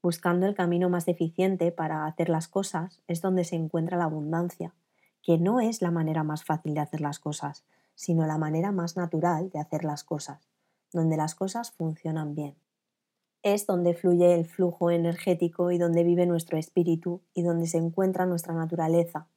Buscando 0.04 0.46
el 0.46 0.54
camino 0.54 0.90
más 0.90 1.08
eficiente 1.08 1.72
para 1.72 2.06
hacer 2.06 2.30
las 2.30 2.48
cosas 2.48 3.02
es 3.08 3.22
donde 3.22 3.46
se 3.46 3.56
encuentra 3.56 3.98
la 3.98 4.04
abundancia, 4.04 4.76
que 5.24 5.40
no 5.40 5.60
es 5.60 5.82
la 5.82 5.90
manera 5.90 6.24
más 6.24 6.44
fácil 6.44 6.76
de 6.76 6.82
hacer 6.82 7.02
las 7.02 7.18
cosas, 7.18 7.66
sino 7.96 8.28
la 8.28 8.38
manera 8.38 8.72
más 8.72 8.96
natural 8.96 9.50
de 9.50 9.60
hacer 9.60 9.84
las 9.84 10.04
cosas, 10.04 10.48
donde 10.94 11.18
las 11.18 11.34
cosas 11.34 11.72
funcionan 11.72 12.36
bien 12.36 12.56
es 13.44 13.66
donde 13.66 13.94
fluye 13.94 14.34
el 14.34 14.46
flujo 14.46 14.92
energético 14.92 15.72
y 15.72 15.78
donde 15.78 16.04
vive 16.04 16.26
nuestro 16.26 16.58
espíritu 16.58 17.22
y 17.34 17.44
donde 17.44 17.68
se 17.68 17.78
encuentra 17.78 18.26
nuestra 18.26 18.54
naturaleza. 18.54 19.28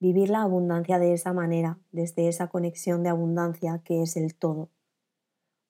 Vivir 0.00 0.28
la 0.28 0.42
abundancia 0.42 0.98
de 0.98 1.12
esa 1.12 1.32
manera, 1.32 1.78
desde 1.92 2.28
esa 2.28 2.48
conexión 2.48 3.02
de 3.02 3.08
abundancia 3.08 3.80
que 3.84 4.02
es 4.02 4.16
el 4.16 4.34
todo. 4.34 4.68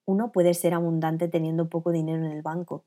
Uno 0.07 0.33
puede 0.33 0.55
ser 0.55 0.75
abundante 0.75 1.29
teniendo 1.29 1.69
poco 1.69 1.93
dinero 1.93 2.25
en 2.25 2.33
el 2.33 2.43
banco. 2.43 2.85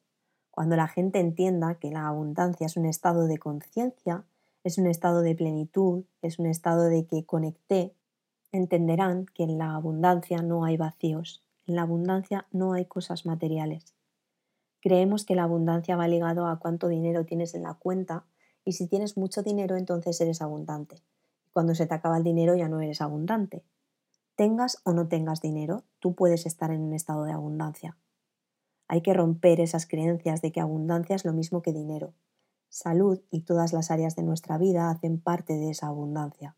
Cuando 0.52 0.76
la 0.76 0.88
gente 0.88 1.20
entienda 1.20 1.76
que 1.76 1.92
la 1.92 2.08
abundancia 2.08 2.66
es 2.66 2.78
un 2.78 2.86
estado 2.86 3.28
de 3.28 3.38
conciencia, 3.38 4.26
es 4.64 4.78
un 4.78 4.88
estado 4.88 5.22
de 5.22 5.36
plenitud, 5.36 6.04
es 6.22 6.40
un 6.40 6.48
estado 6.48 6.84
de 6.86 7.06
que 7.06 7.26
conecté, 7.26 7.94
entenderán 8.52 9.26
que 9.34 9.44
en 9.44 9.58
la 9.58 9.76
abundancia 9.76 10.42
no 10.42 10.66
hay 10.66 10.78
vacíos, 10.78 11.44
en 11.68 11.76
la 11.76 11.84
abundancia 11.84 12.48
no 12.52 12.74
hay 12.74 12.86
cosas 12.86 13.26
materiales. 13.26 13.96
Creemos 14.82 15.26
que 15.26 15.36
la 15.36 15.44
abundancia 15.44 15.96
va 15.96 16.08
ligado 16.08 16.48
a 16.48 16.60
cuánto 16.60 16.88
dinero 16.88 17.26
tienes 17.26 17.54
en 17.56 17.64
la 17.64 17.76
cuenta 17.76 18.26
y 18.66 18.74
si 18.74 18.88
tienes 18.88 19.18
mucho 19.18 19.44
dinero 19.44 19.76
entonces 19.76 20.20
eres 20.22 20.42
abundante. 20.42 21.02
Cuando 21.58 21.74
se 21.74 21.88
te 21.88 21.96
acaba 21.96 22.18
el 22.18 22.24
dinero 22.24 22.56
ya 22.56 22.70
no 22.70 22.82
eres 22.82 23.02
abundante. 23.02 23.66
Tengas 24.36 24.80
o 24.84 24.94
no 24.94 25.08
tengas 25.08 25.42
dinero, 25.42 25.86
tú 25.98 26.14
puedes 26.14 26.46
estar 26.46 26.70
en 26.70 26.82
un 26.82 26.94
estado 26.94 27.24
de 27.24 27.32
abundancia. 27.32 27.98
Hay 28.88 29.02
que 29.02 29.16
romper 29.16 29.60
esas 29.60 29.88
creencias 29.88 30.44
de 30.44 30.52
que 30.52 30.62
abundancia 30.62 31.16
es 31.16 31.26
lo 31.26 31.34
mismo 31.34 31.64
que 31.64 31.74
dinero. 31.74 32.14
Salud 32.70 33.22
y 33.32 33.42
todas 33.42 33.74
las 33.74 33.90
áreas 33.90 34.16
de 34.16 34.22
nuestra 34.22 34.60
vida 34.60 34.92
hacen 34.92 35.20
parte 35.20 35.54
de 35.54 35.72
esa 35.72 35.88
abundancia. 35.88 36.56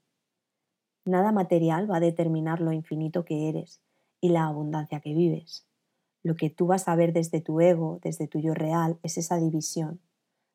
Nada 1.06 1.32
material 1.32 1.90
va 1.90 1.96
a 1.96 2.02
determinar 2.02 2.60
lo 2.60 2.74
infinito 2.74 3.24
que 3.24 3.48
eres 3.48 3.80
y 4.20 4.32
la 4.32 4.48
abundancia 4.48 5.00
que 5.00 5.14
vives. 5.14 5.66
Lo 6.24 6.36
que 6.36 6.50
tú 6.50 6.68
vas 6.68 6.90
a 6.90 6.96
ver 6.98 7.14
desde 7.14 7.40
tu 7.40 7.62
ego, 7.62 8.00
desde 8.04 8.28
tu 8.28 8.40
yo 8.40 8.54
real, 8.54 9.00
es 9.02 9.18
esa 9.18 9.38
división. 9.38 10.02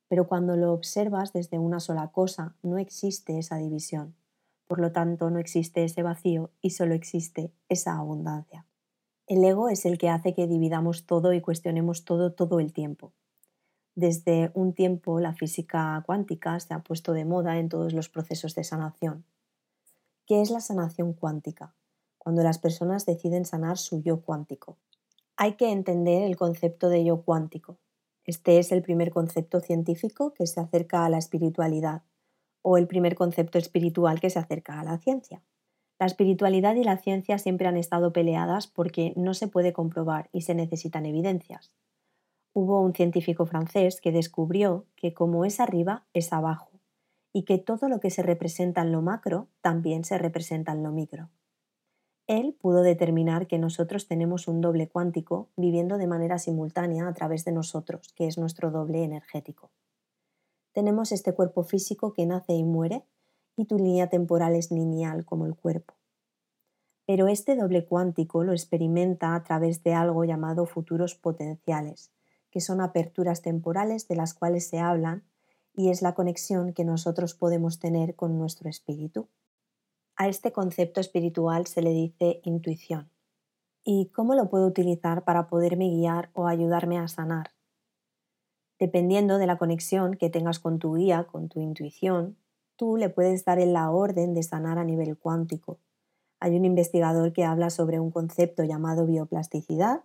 Pero 0.08 0.28
cuando 0.28 0.54
lo 0.58 0.74
observas 0.74 1.32
desde 1.32 1.58
una 1.58 1.80
sola 1.80 2.08
cosa, 2.08 2.56
no 2.62 2.76
existe 2.76 3.38
esa 3.38 3.56
división. 3.56 4.14
Por 4.66 4.80
lo 4.80 4.92
tanto, 4.92 5.30
no 5.30 5.38
existe 5.38 5.84
ese 5.84 6.02
vacío 6.02 6.50
y 6.60 6.70
solo 6.70 6.94
existe 6.94 7.52
esa 7.68 7.96
abundancia. 7.96 8.66
El 9.26 9.44
ego 9.44 9.68
es 9.68 9.84
el 9.86 9.98
que 9.98 10.08
hace 10.08 10.34
que 10.34 10.46
dividamos 10.46 11.06
todo 11.06 11.32
y 11.32 11.40
cuestionemos 11.40 12.04
todo 12.04 12.32
todo 12.32 12.60
el 12.60 12.72
tiempo. 12.72 13.12
Desde 13.94 14.50
un 14.54 14.74
tiempo 14.74 15.20
la 15.20 15.34
física 15.34 16.02
cuántica 16.04 16.58
se 16.60 16.74
ha 16.74 16.82
puesto 16.82 17.12
de 17.12 17.24
moda 17.24 17.58
en 17.58 17.68
todos 17.68 17.92
los 17.92 18.08
procesos 18.08 18.54
de 18.54 18.64
sanación. 18.64 19.24
¿Qué 20.26 20.40
es 20.40 20.50
la 20.50 20.60
sanación 20.60 21.12
cuántica? 21.12 21.74
Cuando 22.18 22.42
las 22.42 22.58
personas 22.58 23.06
deciden 23.06 23.44
sanar 23.44 23.78
su 23.78 24.02
yo 24.02 24.22
cuántico 24.22 24.78
hay 25.36 25.54
que 25.54 25.70
entender 25.70 26.22
el 26.22 26.36
concepto 26.36 26.88
de 26.88 27.04
yo 27.04 27.22
cuántico. 27.22 27.78
Este 28.24 28.58
es 28.58 28.72
el 28.72 28.82
primer 28.82 29.10
concepto 29.10 29.60
científico 29.60 30.32
que 30.32 30.46
se 30.46 30.60
acerca 30.60 31.04
a 31.04 31.10
la 31.10 31.18
espiritualidad 31.18 32.02
o 32.64 32.78
el 32.78 32.86
primer 32.86 33.14
concepto 33.14 33.58
espiritual 33.58 34.20
que 34.20 34.30
se 34.30 34.38
acerca 34.38 34.80
a 34.80 34.84
la 34.84 34.98
ciencia. 34.98 35.42
La 36.00 36.06
espiritualidad 36.06 36.74
y 36.74 36.82
la 36.82 36.96
ciencia 36.96 37.38
siempre 37.38 37.68
han 37.68 37.76
estado 37.76 38.12
peleadas 38.12 38.66
porque 38.66 39.12
no 39.16 39.34
se 39.34 39.46
puede 39.46 39.72
comprobar 39.72 40.30
y 40.32 40.40
se 40.40 40.54
necesitan 40.54 41.06
evidencias. 41.06 41.74
Hubo 42.54 42.80
un 42.80 42.94
científico 42.94 43.46
francés 43.46 44.00
que 44.00 44.12
descubrió 44.12 44.86
que 44.96 45.12
como 45.12 45.44
es 45.44 45.60
arriba, 45.60 46.06
es 46.14 46.32
abajo, 46.32 46.70
y 47.32 47.42
que 47.42 47.58
todo 47.58 47.88
lo 47.88 48.00
que 48.00 48.10
se 48.10 48.22
representa 48.22 48.80
en 48.80 48.92
lo 48.92 49.02
macro 49.02 49.48
también 49.60 50.04
se 50.04 50.16
representa 50.16 50.72
en 50.72 50.82
lo 50.82 50.90
micro. 50.90 51.30
Él 52.26 52.56
pudo 52.58 52.82
determinar 52.82 53.46
que 53.46 53.58
nosotros 53.58 54.06
tenemos 54.08 54.48
un 54.48 54.62
doble 54.62 54.88
cuántico 54.88 55.50
viviendo 55.56 55.98
de 55.98 56.06
manera 56.06 56.38
simultánea 56.38 57.06
a 57.06 57.12
través 57.12 57.44
de 57.44 57.52
nosotros, 57.52 58.14
que 58.14 58.26
es 58.26 58.38
nuestro 58.38 58.70
doble 58.70 59.04
energético. 59.04 59.70
Tenemos 60.74 61.12
este 61.12 61.32
cuerpo 61.32 61.62
físico 61.62 62.12
que 62.12 62.26
nace 62.26 62.52
y 62.52 62.64
muere, 62.64 63.04
y 63.56 63.66
tu 63.66 63.78
línea 63.78 64.08
temporal 64.08 64.56
es 64.56 64.72
lineal 64.72 65.24
como 65.24 65.46
el 65.46 65.54
cuerpo. 65.54 65.94
Pero 67.06 67.28
este 67.28 67.54
doble 67.54 67.86
cuántico 67.86 68.42
lo 68.42 68.52
experimenta 68.52 69.36
a 69.36 69.42
través 69.44 69.84
de 69.84 69.94
algo 69.94 70.24
llamado 70.24 70.66
futuros 70.66 71.14
potenciales, 71.14 72.10
que 72.50 72.60
son 72.60 72.80
aperturas 72.80 73.40
temporales 73.40 74.08
de 74.08 74.16
las 74.16 74.34
cuales 74.34 74.66
se 74.66 74.80
hablan 74.80 75.22
y 75.76 75.90
es 75.90 76.02
la 76.02 76.14
conexión 76.14 76.72
que 76.72 76.84
nosotros 76.84 77.34
podemos 77.34 77.78
tener 77.78 78.16
con 78.16 78.36
nuestro 78.36 78.68
espíritu. 78.68 79.28
A 80.16 80.26
este 80.26 80.50
concepto 80.50 81.00
espiritual 81.00 81.68
se 81.68 81.82
le 81.82 81.90
dice 81.90 82.40
intuición. 82.42 83.10
¿Y 83.84 84.06
cómo 84.10 84.34
lo 84.34 84.50
puedo 84.50 84.66
utilizar 84.66 85.22
para 85.22 85.46
poderme 85.46 85.88
guiar 85.90 86.30
o 86.32 86.48
ayudarme 86.48 86.98
a 86.98 87.06
sanar? 87.06 87.53
Dependiendo 88.84 89.38
de 89.38 89.46
la 89.46 89.56
conexión 89.56 90.12
que 90.12 90.28
tengas 90.28 90.58
con 90.58 90.78
tu 90.78 90.96
guía, 90.96 91.24
con 91.24 91.48
tu 91.48 91.62
intuición, 91.62 92.36
tú 92.76 92.98
le 92.98 93.08
puedes 93.08 93.46
dar 93.46 93.56
la 93.58 93.90
orden 93.90 94.34
de 94.34 94.42
sanar 94.42 94.78
a 94.78 94.84
nivel 94.84 95.16
cuántico. 95.16 95.78
Hay 96.38 96.54
un 96.54 96.66
investigador 96.66 97.32
que 97.32 97.44
habla 97.44 97.70
sobre 97.70 97.98
un 97.98 98.10
concepto 98.10 98.62
llamado 98.62 99.06
bioplasticidad, 99.06 100.02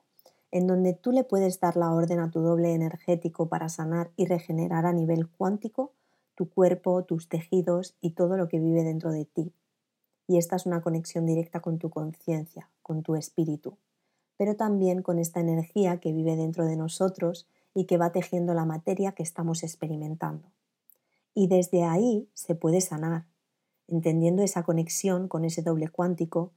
en 0.50 0.66
donde 0.66 0.94
tú 0.94 1.12
le 1.12 1.26
puedes 1.26 1.60
dar 1.60 1.76
la 1.76 1.92
orden 1.92 2.22
a 2.22 2.32
tu 2.32 2.40
doble 2.40 2.74
energético 2.74 3.50
para 3.50 3.68
sanar 3.68 4.12
y 4.16 4.28
regenerar 4.28 4.86
a 4.86 4.94
nivel 4.94 5.28
cuántico 5.28 5.92
tu 6.36 6.50
cuerpo, 6.50 7.04
tus 7.04 7.28
tejidos 7.28 7.98
y 8.00 8.12
todo 8.12 8.38
lo 8.38 8.48
que 8.48 8.60
vive 8.60 8.84
dentro 8.86 9.12
de 9.12 9.26
ti 9.26 9.52
y 10.30 10.38
esta 10.38 10.56
es 10.56 10.68
una 10.68 10.82
conexión 10.82 11.26
directa 11.26 11.60
con 11.60 11.80
tu 11.80 11.90
conciencia, 11.90 12.70
con 12.84 13.02
tu 13.02 13.16
espíritu, 13.16 13.80
pero 14.38 14.56
también 14.56 15.02
con 15.02 15.18
esta 15.18 15.40
energía 15.40 16.00
que 16.00 16.14
vive 16.14 16.36
dentro 16.36 16.66
de 16.66 16.78
nosotros 16.78 17.48
y 17.74 17.86
que 17.86 17.98
va 17.98 18.12
tejiendo 18.12 18.54
la 18.54 18.66
materia 18.66 19.14
que 19.14 19.24
estamos 19.24 19.64
experimentando. 19.64 20.52
Y 21.34 21.48
desde 21.48 21.84
ahí 21.84 22.30
se 22.34 22.56
puede 22.56 22.82
sanar, 22.82 23.28
entendiendo 23.88 24.44
esa 24.44 24.64
conexión 24.64 25.28
con 25.28 25.46
ese 25.46 25.62
doble 25.62 25.88
cuántico 25.88 26.54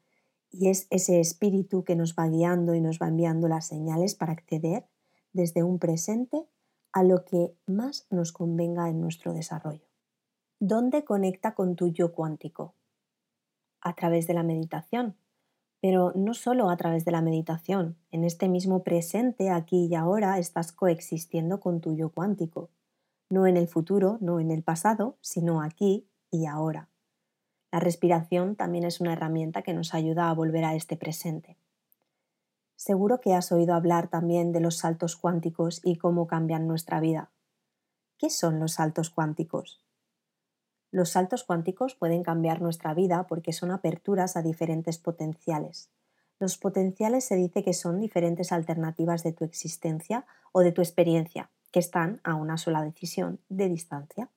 y 0.51 0.68
es 0.68 0.87
ese 0.90 1.20
espíritu 1.20 1.85
que 1.85 1.96
nos 1.96 2.14
va 2.14 2.29
guiando 2.29 2.75
y 2.75 2.81
nos 2.81 2.98
va 2.98 3.09
enviando 3.09 3.48
las 3.48 3.66
señales 3.66 4.14
para 4.14 4.33
acceder 4.33 4.87
desde 5.33 5.62
un 5.62 5.79
presente 5.79 6.46
a 6.92 7.03
lo 7.03 7.25
que 7.25 7.57
más 7.66 8.07
nos 8.11 8.33
convenga 8.33 8.88
en 8.90 9.01
nuestro 9.01 9.33
desarrollo. 9.33 9.87
¿Dónde 10.59 11.05
conecta 11.05 11.55
con 11.55 11.75
tu 11.75 11.88
yo 11.88 12.12
cuántico? 12.12 12.75
A 13.81 13.94
través 13.94 14.27
de 14.27 14.35
la 14.35 14.42
meditación, 14.42 15.16
pero 15.83 16.12
no 16.14 16.33
solo 16.33 16.71
a 16.71 16.77
través 16.77 17.05
de 17.05 17.11
la 17.11 17.23
meditación. 17.23 17.97
En 18.12 18.23
este 18.23 18.49
mismo 18.49 18.85
presente, 18.85 19.51
aquí 19.51 19.87
y 19.87 19.97
ahora, 19.97 20.38
estás 20.38 20.71
coexistiendo 20.71 21.59
con 21.59 21.81
tu 21.81 21.97
yo 21.97 22.11
cuántico. 22.11 22.71
No 23.29 23.49
en 23.49 23.57
el 23.57 23.66
futuro, 23.66 24.16
no 24.21 24.38
en 24.38 24.53
el 24.53 24.62
pasado, 24.62 25.16
sino 25.21 25.61
aquí 25.61 26.07
y 26.31 26.47
ahora. 26.47 26.88
La 27.73 27.81
respiración 27.81 28.55
también 28.55 28.85
es 28.85 29.01
una 29.01 29.14
herramienta 29.14 29.62
que 29.62 29.75
nos 29.75 29.92
ayuda 29.92 30.31
a 30.31 30.35
volver 30.35 30.64
a 30.64 30.77
este 30.77 30.97
presente. 30.97 31.59
Seguro 32.77 33.21
que 33.21 33.35
has 33.35 33.51
oído 33.51 33.75
hablar 33.75 34.07
también 34.07 34.53
de 34.53 34.61
los 34.61 34.77
saltos 34.77 35.16
cuánticos 35.16 35.81
y 35.83 35.97
cómo 35.97 36.29
cambian 36.29 36.68
nuestra 36.68 37.01
vida. 37.01 37.33
¿Qué 38.18 38.31
son 38.31 38.61
los 38.61 38.75
saltos 38.75 39.11
cuánticos? 39.11 39.82
Los 40.92 41.11
saltos 41.11 41.42
cuánticos 41.42 41.96
pueden 41.96 42.22
cambiar 42.22 42.62
nuestra 42.62 42.94
vida 42.94 43.26
porque 43.26 43.52
son 43.52 43.72
aperturas 43.72 44.37
a 44.37 44.42
diferentes 44.42 44.98
potenciales. 44.98 45.90
Los 46.38 46.57
potenciales 46.57 47.24
se 47.24 47.35
dice 47.35 47.64
que 47.64 47.74
son 47.74 47.98
diferentes 47.98 48.52
alternativas 48.52 49.24
de 49.24 49.33
tu 49.33 49.44
existencia 49.44 50.24
o 50.52 50.61
de 50.61 50.70
tu 50.70 50.81
experiencia, 50.81 51.50
que 51.72 51.81
están 51.81 52.20
a 52.22 52.37
una 52.37 52.57
sola 52.57 52.83
decisión 52.83 53.40
de 53.48 53.68
distancia 53.68 54.31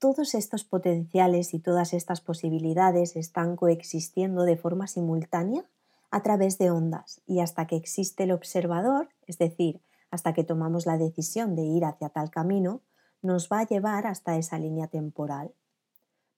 todos 0.00 0.34
estos 0.34 0.64
potenciales 0.64 1.52
y 1.52 1.58
todas 1.58 1.92
estas 1.92 2.22
posibilidades 2.22 3.16
están 3.16 3.54
coexistiendo 3.54 4.44
de 4.44 4.56
forma 4.56 4.86
simultánea 4.86 5.66
a 6.10 6.22
través 6.22 6.56
de 6.56 6.70
ondas 6.70 7.20
y 7.26 7.40
hasta 7.40 7.66
que 7.66 7.76
existe 7.76 8.24
el 8.24 8.32
observador, 8.32 9.10
es 9.26 9.36
decir, 9.36 9.82
hasta 10.10 10.32
que 10.32 10.42
tomamos 10.42 10.86
la 10.86 10.96
decisión 10.96 11.54
de 11.54 11.64
ir 11.64 11.84
hacia 11.84 12.08
tal 12.08 12.30
camino, 12.30 12.80
nos 13.22 13.48
va 13.48 13.60
a 13.60 13.66
llevar 13.66 14.06
hasta 14.06 14.36
esa 14.36 14.58
línea 14.58 14.86
temporal. 14.86 15.52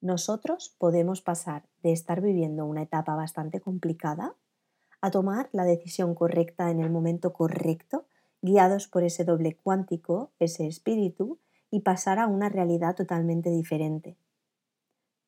Nosotros 0.01 0.75
podemos 0.79 1.23
pasar 1.23 1.65
de 1.83 1.93
estar 1.93 2.21
viviendo 2.21 2.67
una 2.67 2.83
etapa 2.83 3.15
bastante 3.15 3.61
complicada 3.61 4.35
a 5.01 5.11
tomar 5.11 5.49
la 5.53 5.65
decisión 5.65 6.15
correcta 6.15 6.71
en 6.71 6.81
el 6.81 6.91
momento 6.91 7.33
correcto, 7.33 8.07
guiados 8.41 8.89
por 8.89 9.05
ese 9.05 9.25
doble 9.25 9.57
cuántico, 9.57 10.33
ese 10.39 10.67
espíritu, 10.67 11.39
y 11.71 11.81
pasar 11.81 12.19
a 12.19 12.27
una 12.27 12.49
realidad 12.49 12.95
totalmente 12.95 13.51
diferente. 13.51 14.17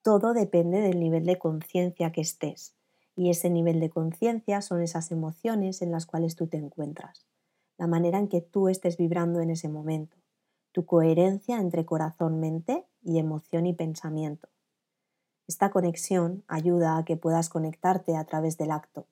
Todo 0.03 0.35
depende 0.35 0.81
del 0.81 1.01
nivel 1.01 1.25
de 1.25 1.39
conciencia 1.39 2.13
que 2.13 2.21
estés, 2.21 2.75
y 3.17 3.31
ese 3.31 3.49
nivel 3.49 3.81
de 3.81 3.91
conciencia 3.91 4.61
son 4.61 4.83
esas 4.83 5.11
emociones 5.11 5.83
en 5.83 5.91
las 5.91 6.05
cuales 6.05 6.37
tú 6.37 6.47
te 6.47 6.57
encuentras, 6.57 7.27
la 7.79 7.87
manera 7.87 8.19
en 8.19 8.29
que 8.29 8.41
tú 8.41 8.69
estés 8.69 8.97
vibrando 8.97 9.41
en 9.41 9.51
ese 9.51 9.69
momento, 9.69 10.17
tu 10.75 10.87
coherencia 10.87 11.61
entre 11.61 11.87
corazón, 11.87 12.41
mente 12.41 12.85
y 13.01 13.21
emoción 13.21 13.65
y 13.65 13.75
pensamiento. 13.75 14.49
Esta 15.47 15.71
conexión 15.71 16.43
ayuda 16.49 16.99
a 16.99 17.05
que 17.05 17.17
puedas 17.17 17.49
conectarte 17.49 18.17
a 18.17 18.25
través 18.25 18.59
del 18.59 18.73
acto, 18.73 19.07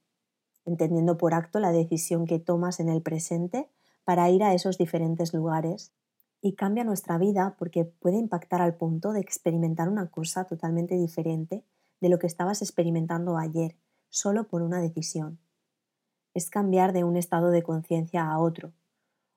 entendiendo 0.65 1.17
por 1.17 1.35
acto 1.35 1.61
la 1.61 1.71
decisión 1.71 2.27
que 2.27 2.41
tomas 2.41 2.81
en 2.81 2.89
el 2.89 3.01
presente 3.01 3.71
para 4.03 4.29
ir 4.29 4.43
a 4.43 4.55
esos 4.55 4.77
diferentes 4.77 5.33
lugares 5.33 5.93
y 6.41 6.55
cambia 6.55 6.83
nuestra 6.83 7.17
vida 7.17 7.55
porque 7.61 7.85
puede 7.85 8.17
impactar 8.17 8.61
al 8.61 8.75
punto 8.75 9.13
de 9.13 9.21
experimentar 9.21 9.89
una 9.89 10.11
cosa 10.11 10.45
totalmente 10.47 10.97
diferente 10.97 11.65
de 12.01 12.09
lo 12.09 12.19
que 12.19 12.27
estabas 12.27 12.61
experimentando 12.61 13.39
ayer, 13.39 13.77
solo 14.09 14.49
por 14.49 14.63
una 14.63 14.81
decisión. 14.81 15.39
Es 16.35 16.51
cambiar 16.51 16.93
de 16.93 17.05
un 17.05 17.17
estado 17.17 17.51
de 17.51 17.63
conciencia 17.63 18.29
a 18.29 18.41
otro. 18.41 18.73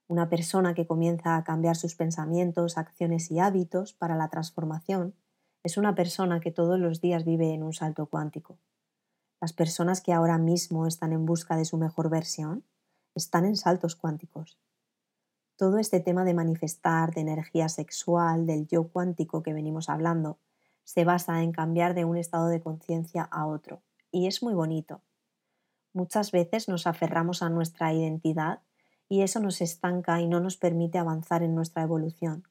Una 0.08 0.30
persona 0.30 0.74
que 0.74 0.86
comienza 0.86 1.36
a 1.36 1.44
cambiar 1.44 1.76
sus 1.76 1.96
pensamientos, 1.96 2.78
acciones 2.78 3.32
y 3.32 3.40
hábitos 3.40 3.94
para 3.94 4.16
la 4.16 4.30
transformación 4.30 5.16
es 5.64 5.78
una 5.78 5.96
persona 5.96 6.40
que 6.40 6.52
todos 6.52 6.80
los 6.80 7.02
días 7.02 7.26
vive 7.26 7.54
en 7.54 7.64
un 7.64 7.74
salto 7.74 8.06
cuántico. 8.06 8.60
Las 9.42 9.54
personas 9.54 10.02
que 10.02 10.14
ahora 10.14 10.38
mismo 10.38 10.86
están 10.88 11.12
en 11.12 11.26
busca 11.26 11.58
de 11.58 11.66
su 11.66 11.78
mejor 11.78 12.10
versión 12.10 12.64
están 13.16 13.46
en 13.46 13.56
saltos 13.56 13.96
cuánticos 13.96 14.60
todo 15.58 15.78
este 15.78 16.00
tema 16.00 16.26
de 16.26 16.34
manifestar, 16.34 17.14
de 17.14 17.22
energía 17.22 17.70
sexual, 17.70 18.46
del 18.46 18.68
yo 18.68 18.90
cuántico 18.90 19.42
que 19.42 19.54
venimos 19.54 19.90
hablando, 19.90 20.38
se 20.84 21.06
basa 21.06 21.42
en 21.42 21.52
cambiar 21.52 21.94
de 21.94 22.06
un 22.06 22.18
estado 22.18 22.48
de 22.48 22.62
conciencia 22.62 23.24
a 23.24 23.48
otro. 23.48 23.82
Y 24.12 24.28
es 24.28 24.44
muy 24.44 24.54
bonito. 24.54 25.02
Muchas 25.94 26.32
veces 26.32 26.68
nos 26.68 26.88
aferramos 26.88 27.42
a 27.42 27.50
nuestra 27.50 27.94
identidad 27.94 28.60
y 29.08 29.22
eso 29.22 29.40
nos 29.40 29.62
estanca 29.62 30.20
y 30.22 30.28
no 30.28 30.40
nos 30.40 30.58
permite 30.58 30.98
avanzar 30.98 31.44
en 31.44 31.56
nuestra 31.56 31.84
evolución. 31.84 32.44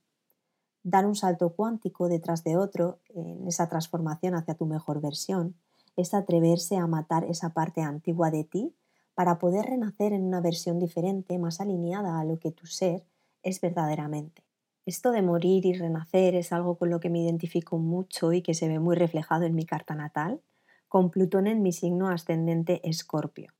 Dar 0.82 1.06
un 1.06 1.14
salto 1.14 1.54
cuántico 1.54 2.08
detrás 2.08 2.44
de 2.44 2.56
otro, 2.56 3.00
en 3.08 3.46
esa 3.48 3.68
transformación 3.68 4.34
hacia 4.34 4.54
tu 4.54 4.66
mejor 4.66 5.00
versión, 5.00 5.56
es 5.96 6.12
atreverse 6.12 6.76
a 6.76 6.86
matar 6.86 7.24
esa 7.24 7.50
parte 7.50 7.80
antigua 7.80 8.30
de 8.30 8.44
ti 8.44 8.74
para 9.14 9.38
poder 9.38 9.66
renacer 9.66 10.12
en 10.12 10.24
una 10.24 10.40
versión 10.40 10.78
diferente, 10.78 11.38
más 11.38 11.60
alineada 11.60 12.20
a 12.20 12.24
lo 12.24 12.38
que 12.38 12.50
tu 12.50 12.66
ser 12.66 13.06
es 13.42 13.60
verdaderamente. 13.60 14.44
Esto 14.86 15.12
de 15.12 15.22
morir 15.22 15.64
y 15.64 15.72
renacer 15.72 16.34
es 16.34 16.52
algo 16.52 16.76
con 16.76 16.90
lo 16.90 17.00
que 17.00 17.08
me 17.08 17.22
identifico 17.22 17.78
mucho 17.78 18.32
y 18.32 18.42
que 18.42 18.52
se 18.52 18.68
ve 18.68 18.80
muy 18.80 18.96
reflejado 18.96 19.44
en 19.44 19.54
mi 19.54 19.64
carta 19.64 19.94
natal, 19.94 20.42
con 20.88 21.10
Plutón 21.10 21.46
en 21.46 21.62
mi 21.62 21.72
signo 21.72 22.08
ascendente 22.08 22.86
Escorpio. 22.86 23.53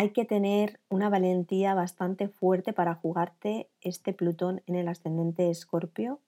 Hay 0.00 0.10
que 0.10 0.24
tener 0.24 0.78
una 0.88 1.08
valentía 1.08 1.74
bastante 1.74 2.28
fuerte 2.28 2.72
para 2.72 2.94
jugarte 2.94 3.68
este 3.80 4.12
Plutón 4.12 4.62
en 4.66 4.76
el 4.76 4.86
ascendente 4.86 5.50
Escorpio 5.50 6.20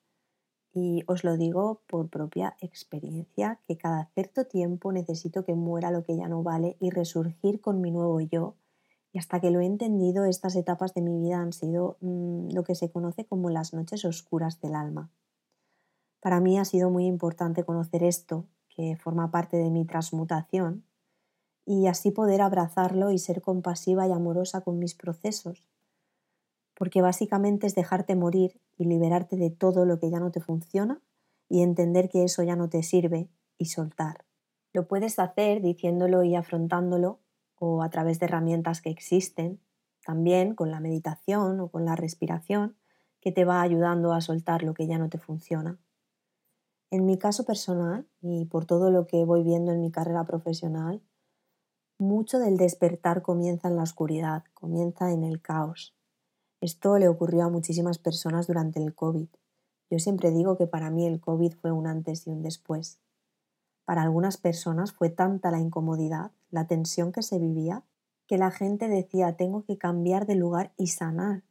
y 0.74 1.04
os 1.06 1.22
lo 1.22 1.37
digo 1.37 1.80
por 1.87 2.09
propia 2.09 2.56
experiencia, 2.61 3.61
que 3.68 3.76
cada 3.76 4.06
cierto 4.06 4.44
tiempo 4.44 4.90
necesito 4.90 5.44
que 5.44 5.54
muera 5.54 5.92
lo 5.92 6.02
que 6.02 6.16
ya 6.16 6.26
no 6.26 6.42
vale 6.42 6.78
y 6.80 6.90
resurgir 6.90 7.61
con 7.61 7.80
mi 7.80 7.92
nuevo 7.92 8.20
yo 8.20 8.56
y 9.12 9.20
hasta 9.20 9.38
que 9.38 9.52
lo 9.52 9.61
he 9.61 9.66
entendido, 9.66 10.24
estas 10.24 10.56
etapas 10.56 10.92
de 10.92 11.02
mi 11.02 11.16
vida 11.20 11.40
han 11.40 11.52
sido 11.52 11.96
mm, 12.00 12.48
lo 12.52 12.64
que 12.64 12.74
se 12.74 12.90
conoce 12.90 13.24
como 13.24 13.50
las 13.50 13.72
noches 13.72 14.04
oscuras 14.04 14.61
del 14.61 14.74
alma. 14.74 15.12
Para 16.18 16.40
mí 16.40 16.59
ha 16.59 16.64
sido 16.64 16.90
muy 16.90 17.06
importante 17.06 17.62
conocer 17.62 18.02
esto, 18.02 18.46
que 18.68 18.96
forma 18.96 19.30
parte 19.30 19.59
de 19.59 19.70
mi 19.70 19.85
transmutación, 19.85 20.83
y 21.72 21.87
así 21.87 22.11
poder 22.11 22.42
abrazarlo 22.42 23.12
y 23.12 23.18
ser 23.18 23.42
compasiva 23.42 24.09
y 24.09 24.11
amorosa 24.11 24.61
con 24.61 24.80
mis 24.80 24.96
procesos, 24.96 25.68
porque 26.74 27.00
básicamente 27.00 27.68
es 27.68 27.76
dejarte 27.76 28.16
morir 28.16 28.61
y 28.76 28.87
liberarte 28.87 29.37
de 29.37 29.50
todo 29.50 29.85
lo 29.85 30.00
que 30.00 30.11
ya 30.11 30.18
no 30.18 30.33
te 30.33 30.40
funciona 30.40 31.00
y 31.48 31.62
entender 31.62 32.09
que 32.09 32.24
eso 32.24 32.42
ya 32.42 32.56
no 32.56 32.68
te 32.68 32.83
sirve 32.83 33.30
y 33.56 33.66
soltar. 33.66 34.24
Lo 34.72 34.88
puedes 34.88 35.20
hacer 35.20 35.62
diciéndolo 35.62 36.24
y 36.24 36.35
afrontándolo 36.35 37.20
o 37.61 37.85
a 37.85 37.90
través 37.90 38.18
de 38.18 38.26
herramientas 38.26 38.80
que 38.80 38.90
existen, 38.90 39.61
también 40.04 40.56
con 40.56 40.72
la 40.72 40.80
meditación 40.80 41.61
o 41.61 41.68
con 41.68 41.85
la 41.85 41.94
respiración, 41.94 42.74
que 43.20 43.30
te 43.30 43.44
va 43.44 43.62
ayudando 43.62 44.12
a 44.12 44.20
soltar 44.20 44.64
lo 44.64 44.74
que 44.74 44.88
ya 44.88 44.98
no 44.98 45.09
te 45.09 45.18
funciona. 45.18 45.78
En 46.90 47.06
mi 47.06 47.16
caso 47.16 47.44
personal 47.44 48.09
y 48.20 48.46
por 48.46 48.64
todo 48.64 48.90
lo 48.90 49.06
que 49.06 49.24
voy 49.24 49.44
viendo 49.44 49.70
en 49.70 49.80
mi 49.80 49.92
carrera 49.92 50.24
profesional, 50.24 51.00
mucho 52.00 52.38
del 52.38 52.56
despertar 52.56 53.22
comienza 53.22 53.68
en 53.68 53.76
la 53.76 53.82
oscuridad, 53.82 54.44
comienza 54.54 55.12
en 55.12 55.24
el 55.24 55.40
caos. 55.40 55.94
Esto 56.60 56.98
le 56.98 57.08
ocurrió 57.08 57.44
a 57.44 57.50
muchísimas 57.50 57.98
personas 57.98 58.46
durante 58.46 58.82
el 58.82 58.94
COVID. 58.94 59.28
Yo 59.90 59.98
siempre 59.98 60.30
digo 60.30 60.56
que 60.56 60.66
para 60.66 60.90
mí 60.90 61.06
el 61.06 61.20
COVID 61.20 61.54
fue 61.54 61.72
un 61.72 61.86
antes 61.86 62.26
y 62.26 62.30
un 62.30 62.42
después. 62.42 63.00
Para 63.84 64.02
algunas 64.02 64.36
personas 64.36 64.92
fue 64.92 65.10
tanta 65.10 65.50
la 65.50 65.58
incomodidad, 65.58 66.32
la 66.50 66.66
tensión 66.66 67.12
que 67.12 67.22
se 67.22 67.38
vivía, 67.38 67.84
que 68.26 68.38
la 68.38 68.50
gente 68.50 68.88
decía 68.88 69.36
tengo 69.36 69.64
que 69.64 69.78
cambiar 69.78 70.26
de 70.26 70.36
lugar 70.36 70.72
y 70.76 70.88
sanar. 70.88 71.42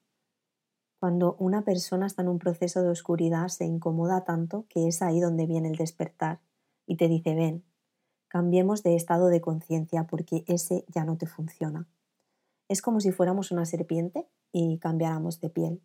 Cuando 1.00 1.36
una 1.40 1.64
persona 1.64 2.06
está 2.06 2.22
en 2.22 2.30
un 2.30 2.40
proceso 2.40 2.82
de 2.82 2.90
oscuridad 2.90 3.48
se 3.48 3.66
incomoda 3.66 4.24
tanto 4.24 4.66
que 4.70 4.88
es 4.88 5.02
ahí 5.02 5.20
donde 5.20 5.46
viene 5.46 5.70
el 5.70 5.76
despertar 5.76 6.40
y 6.86 6.98
te 6.98 7.08
dice 7.08 7.36
ven, 7.36 7.64
cambiemos 8.30 8.84
de 8.84 8.96
estado 8.96 9.28
de 9.28 9.42
conciencia 9.42 10.06
porque 10.08 10.46
ese 10.48 10.86
ya 10.88 11.04
no 11.04 11.18
te 11.18 11.28
funciona. 11.28 11.88
Es 12.70 12.82
como 12.82 13.02
si 13.02 13.12
fuéramos 13.12 13.52
una 13.52 13.66
serpiente 13.66 14.30
y 14.52 14.78
cambiáramos 14.78 15.42
de 15.42 15.50
piel. 15.50 15.82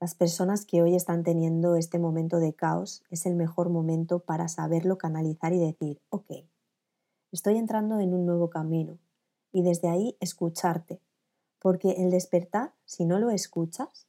Las 0.00 0.14
personas 0.14 0.66
que 0.66 0.82
hoy 0.82 0.94
están 0.94 1.22
teniendo 1.22 1.76
este 1.76 1.98
momento 1.98 2.38
de 2.38 2.54
caos 2.54 3.02
es 3.10 3.24
el 3.24 3.34
mejor 3.34 3.70
momento 3.70 4.18
para 4.20 4.48
saberlo 4.48 4.98
canalizar 4.98 5.54
y 5.54 5.58
decir, 5.58 6.00
ok, 6.10 6.30
estoy 7.32 7.56
entrando 7.56 7.98
en 8.00 8.12
un 8.12 8.26
nuevo 8.26 8.50
camino 8.50 8.98
y 9.50 9.62
desde 9.62 9.88
ahí 9.88 10.16
escucharte, 10.20 11.00
porque 11.58 11.92
el 11.92 12.10
despertar, 12.10 12.74
si 12.84 13.06
no 13.06 13.18
lo 13.18 13.30
escuchas, 13.30 14.06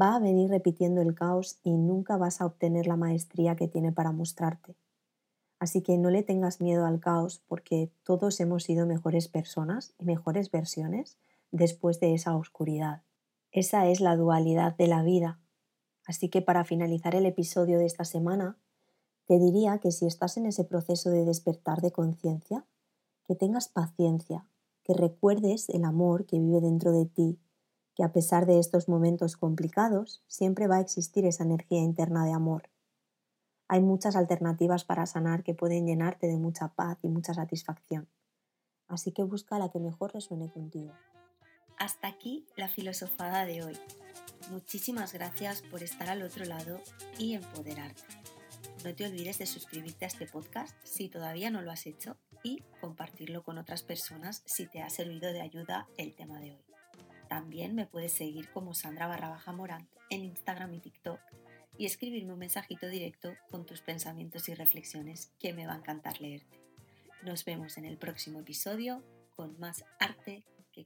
va 0.00 0.14
a 0.14 0.20
venir 0.20 0.48
repitiendo 0.48 1.00
el 1.00 1.14
caos 1.14 1.58
y 1.64 1.72
nunca 1.76 2.16
vas 2.16 2.40
a 2.40 2.46
obtener 2.46 2.86
la 2.86 2.96
maestría 2.96 3.56
que 3.56 3.66
tiene 3.68 3.90
para 3.90 4.12
mostrarte. 4.12 4.76
Así 5.62 5.80
que 5.80 5.96
no 5.96 6.10
le 6.10 6.24
tengas 6.24 6.60
miedo 6.60 6.86
al 6.86 6.98
caos 6.98 7.40
porque 7.46 7.92
todos 8.02 8.40
hemos 8.40 8.64
sido 8.64 8.84
mejores 8.84 9.28
personas 9.28 9.94
y 9.96 10.04
mejores 10.04 10.50
versiones 10.50 11.18
después 11.52 12.00
de 12.00 12.14
esa 12.14 12.34
oscuridad. 12.34 13.02
Esa 13.52 13.86
es 13.86 14.00
la 14.00 14.16
dualidad 14.16 14.76
de 14.76 14.88
la 14.88 15.04
vida. 15.04 15.38
Así 16.04 16.28
que 16.28 16.42
para 16.42 16.64
finalizar 16.64 17.14
el 17.14 17.26
episodio 17.26 17.78
de 17.78 17.86
esta 17.86 18.04
semana, 18.04 18.58
te 19.28 19.38
diría 19.38 19.78
que 19.78 19.92
si 19.92 20.04
estás 20.04 20.36
en 20.36 20.46
ese 20.46 20.64
proceso 20.64 21.10
de 21.10 21.24
despertar 21.24 21.80
de 21.80 21.92
conciencia, 21.92 22.66
que 23.24 23.36
tengas 23.36 23.68
paciencia, 23.68 24.44
que 24.82 24.94
recuerdes 24.94 25.68
el 25.68 25.84
amor 25.84 26.26
que 26.26 26.40
vive 26.40 26.60
dentro 26.60 26.90
de 26.90 27.06
ti, 27.06 27.38
que 27.94 28.02
a 28.02 28.12
pesar 28.12 28.46
de 28.46 28.58
estos 28.58 28.88
momentos 28.88 29.36
complicados, 29.36 30.24
siempre 30.26 30.66
va 30.66 30.78
a 30.78 30.80
existir 30.80 31.24
esa 31.24 31.44
energía 31.44 31.82
interna 31.82 32.24
de 32.24 32.32
amor. 32.32 32.71
Hay 33.72 33.80
muchas 33.80 34.16
alternativas 34.16 34.84
para 34.84 35.06
sanar 35.06 35.42
que 35.42 35.54
pueden 35.54 35.86
llenarte 35.86 36.26
de 36.26 36.36
mucha 36.36 36.68
paz 36.74 36.98
y 37.00 37.08
mucha 37.08 37.32
satisfacción. 37.32 38.06
Así 38.86 39.12
que 39.12 39.22
busca 39.22 39.58
la 39.58 39.70
que 39.70 39.78
mejor 39.78 40.12
resuene 40.12 40.50
contigo. 40.50 40.92
Hasta 41.78 42.06
aquí 42.08 42.44
la 42.54 42.68
filosofada 42.68 43.46
de 43.46 43.64
hoy. 43.64 43.78
Muchísimas 44.50 45.14
gracias 45.14 45.62
por 45.62 45.82
estar 45.82 46.10
al 46.10 46.20
otro 46.20 46.44
lado 46.44 46.82
y 47.16 47.32
empoderarte. 47.32 48.02
No 48.84 48.94
te 48.94 49.06
olvides 49.06 49.38
de 49.38 49.46
suscribirte 49.46 50.04
a 50.04 50.08
este 50.08 50.26
podcast 50.26 50.76
si 50.84 51.08
todavía 51.08 51.50
no 51.50 51.62
lo 51.62 51.70
has 51.70 51.86
hecho 51.86 52.18
y 52.42 52.62
compartirlo 52.82 53.42
con 53.42 53.56
otras 53.56 53.82
personas 53.82 54.42
si 54.44 54.66
te 54.66 54.82
ha 54.82 54.90
servido 54.90 55.32
de 55.32 55.40
ayuda 55.40 55.88
el 55.96 56.14
tema 56.14 56.40
de 56.40 56.50
hoy. 56.50 56.64
También 57.30 57.74
me 57.74 57.86
puedes 57.86 58.12
seguir 58.12 58.50
como 58.50 58.74
Sandra 58.74 59.06
barra 59.06 59.30
baja 59.30 59.52
Morant 59.52 59.88
en 60.10 60.26
Instagram 60.26 60.74
y 60.74 60.80
TikTok 60.80 61.20
y 61.82 61.86
escribirme 61.86 62.32
un 62.32 62.38
mensajito 62.38 62.86
directo 62.86 63.34
con 63.50 63.66
tus 63.66 63.80
pensamientos 63.80 64.48
y 64.48 64.54
reflexiones 64.54 65.32
que 65.40 65.52
me 65.52 65.66
va 65.66 65.72
a 65.72 65.78
encantar 65.78 66.20
leerte. 66.20 66.60
Nos 67.24 67.44
vemos 67.44 67.76
en 67.76 67.86
el 67.86 67.98
próximo 67.98 68.38
episodio 68.38 69.02
con 69.34 69.58
más 69.58 69.84
arte 69.98 70.44
que 70.70 70.84